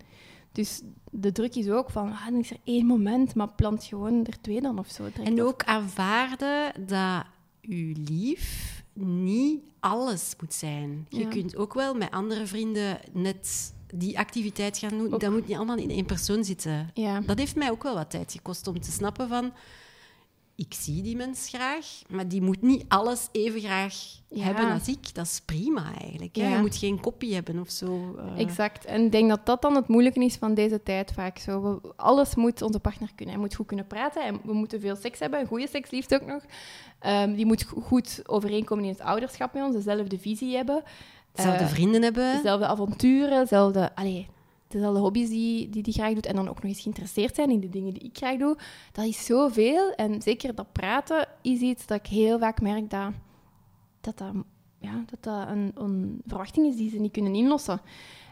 [0.53, 0.83] Dus
[1.15, 4.41] de druk is ook van, ah, dan is er één moment, maar plant gewoon er
[4.41, 5.09] twee dan of zo.
[5.25, 7.25] En ook aanvaarden dat
[7.63, 11.07] uw lief niet alles moet zijn.
[11.09, 15.11] Je kunt ook wel met andere vrienden net die activiteit gaan doen.
[15.11, 16.91] Dat moet niet allemaal in één persoon zitten.
[16.95, 17.21] Ja.
[17.21, 19.53] Dat heeft mij ook wel wat tijd gekost om te snappen van
[20.57, 23.95] ik zie die mens graag, maar die moet niet alles even graag
[24.35, 25.15] hebben als ik.
[25.15, 26.37] Dat is prima eigenlijk.
[26.37, 28.15] Je moet geen kopie hebben of zo.
[28.17, 28.41] Uh.
[28.41, 28.85] Exact.
[28.85, 31.39] En ik denk dat dat dan het moeilijke is van deze tijd vaak.
[31.39, 31.63] Zo.
[31.63, 33.35] We, alles moet onze partner kunnen.
[33.35, 35.47] Hij moet goed kunnen praten en we moeten veel seks hebben.
[35.47, 36.43] Goede seks liefst ook nog.
[37.07, 40.83] Um, die moet goed overeenkomen in het ouderschap met ons, dezelfde visie hebben.
[41.33, 42.37] Dezelfde uh, vrienden hebben.
[42.37, 43.95] Dezelfde avonturen, dezelfde...
[43.95, 44.29] Allee,
[44.73, 47.61] dezelfde hobby's die, die die graag doet en dan ook nog eens geïnteresseerd zijn in
[47.61, 48.57] de dingen die ik graag doe,
[48.93, 49.93] dat is zoveel.
[49.93, 53.13] En zeker dat praten is iets dat ik heel vaak merk dat
[54.01, 54.33] dat,
[54.79, 57.81] ja, dat, dat een, een verwachting is die ze niet kunnen inlossen.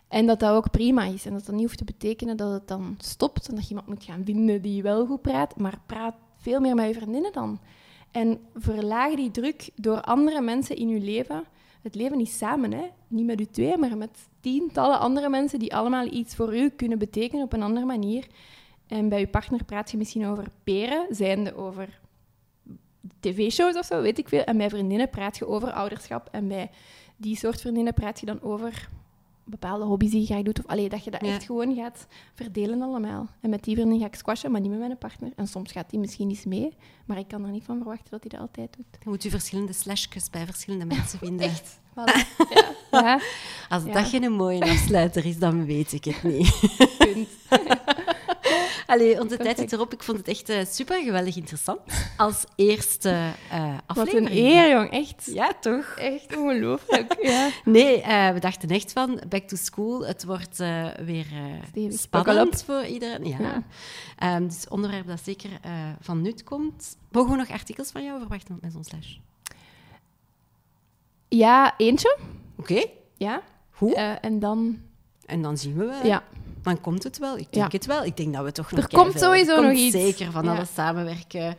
[0.09, 1.26] En dat dat ook prima is.
[1.26, 3.88] En dat dat niet hoeft te betekenen dat het dan stopt en dat je iemand
[3.88, 7.61] moet gaan vinden die wel goed praat, maar praat veel meer met je vriendinnen dan.
[8.11, 11.45] En verlaag die druk door andere mensen in je leven
[11.82, 12.86] het leven is samen, hè?
[13.09, 16.99] niet met u twee, maar met tientallen andere mensen die allemaal iets voor u kunnen
[16.99, 18.26] betekenen op een andere manier.
[18.86, 22.01] En bij uw partner praat je misschien over peren, zijnde over
[23.20, 24.45] tv-shows of zo, weet ik veel.
[24.45, 26.28] En bij vriendinnen praat je over ouderschap.
[26.30, 26.70] En bij
[27.16, 28.88] die soort vriendinnen praat je dan over
[29.45, 30.59] bepaalde hobby's die je graag doet.
[30.59, 33.28] Of allee, dat je dat echt gewoon gaat verdelen allemaal.
[33.41, 35.32] En met die vriendin ga ik squashen, maar niet met mijn partner.
[35.36, 36.74] En soms gaat die misschien eens mee,
[37.05, 38.86] maar ik kan er niet van verwachten dat hij dat altijd doet.
[38.91, 41.47] Dan moet je verschillende slashjes bij verschillende mensen vinden.
[41.47, 41.80] echt?
[41.91, 42.45] Voilà.
[42.51, 42.74] Ja.
[43.01, 43.20] ja.
[43.68, 46.61] Als dat geen mooie afsluiter is, dan weet ik het niet.
[46.99, 47.28] Punt.
[48.86, 49.93] Allee, onze tijd zit erop.
[49.93, 51.80] Ik vond het echt uh, super geweldig interessant.
[52.16, 53.09] Als eerste
[53.53, 54.28] uh, aflevering.
[54.28, 54.91] Wat een eer, jong.
[54.91, 55.30] Echt.
[55.32, 55.84] Ja, toch?
[55.97, 57.16] Echt ongelooflijk.
[57.30, 57.49] Ja.
[57.64, 60.07] Nee, uh, we dachten echt van back to school.
[60.07, 60.57] Het wordt
[61.05, 61.26] weer
[61.88, 63.26] spannend voor iedereen.
[63.26, 63.62] Ja.
[64.18, 64.36] ja.
[64.36, 65.51] Um, dus onderwerp dat zeker
[66.01, 66.97] van nut komt.
[67.11, 69.16] Mogen we nog artikels van jou verwachten met zo'n slash?
[71.31, 72.16] Ja, eentje.
[72.57, 72.72] Oké.
[72.72, 72.93] Okay.
[73.16, 73.43] Ja.
[73.70, 73.95] Hoe?
[73.95, 74.78] en dan...
[75.26, 76.07] En dan zien we wel.
[76.07, 76.22] Ja
[76.62, 77.39] dan komt het wel.
[77.39, 78.05] Ik denk het wel.
[78.05, 78.85] Ik denk dat we toch nog...
[78.85, 79.97] Er komt sowieso er nog iets.
[79.97, 81.57] zeker van alles samenwerken.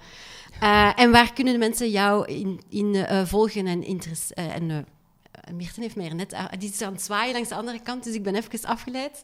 [0.64, 4.46] Uh, en waar kunnen de mensen jou in, in uh, volgen en interesseren?
[4.46, 4.86] Uh, en
[5.56, 6.36] Mirten heeft mij er net...
[6.60, 9.24] die is aan het zwaaien langs de andere kant, dus ik ben even afgeleid.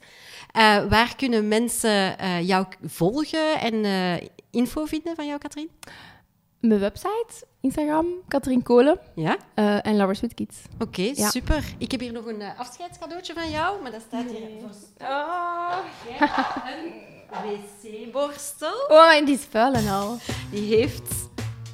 [0.90, 3.86] waar kunnen mensen jou volgen en
[4.52, 5.70] info vinden van jou, Katrien?
[6.60, 9.00] Mijn website, Instagram, Katrien Kolen.
[9.16, 9.38] Ja?
[9.56, 10.58] Uh, en Lovers with Kids.
[10.74, 11.30] Oké, okay, ja.
[11.30, 11.64] super.
[11.78, 15.08] Ik heb hier nog een uh, afscheidscadeautje van jou, maar dat staat hier voor...
[15.08, 15.78] Oh.
[16.72, 16.92] een
[17.32, 18.86] wc-borstel.
[18.88, 20.18] Oh, maar die is vuil en al.
[20.52, 21.30] Die heeft...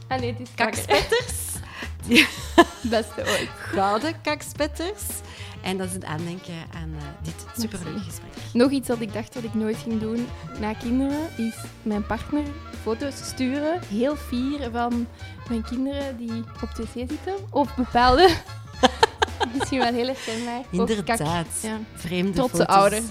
[0.08, 1.42] Ah nee, is kakspetters.
[2.90, 3.50] Beste ooit.
[3.56, 5.04] Gouden kakspetters.
[5.62, 8.32] En dat is het aandenken aan uh, dit superleuke gesprek.
[8.54, 10.28] Nog iets dat ik dacht dat ik nooit ging doen
[10.60, 12.44] na kinderen, is mijn partner
[12.84, 13.80] foto's sturen.
[13.90, 15.08] Heel fier van
[15.50, 17.34] mijn kinderen die op tv zitten.
[17.50, 18.30] Of bepaalde...
[19.54, 20.62] Misschien wel heel herkenbaar.
[20.70, 21.48] Inderdaad.
[21.62, 21.80] Ja.
[21.96, 22.76] Vreemde Trotse foto's.
[22.76, 23.06] ouders.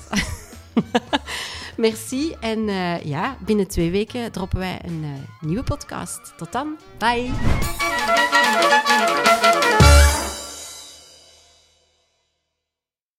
[1.77, 2.35] Merci.
[2.41, 5.11] En uh, ja, binnen twee weken droppen wij een uh,
[5.49, 6.33] nieuwe podcast.
[6.37, 6.77] Tot dan.
[6.99, 7.31] Bye.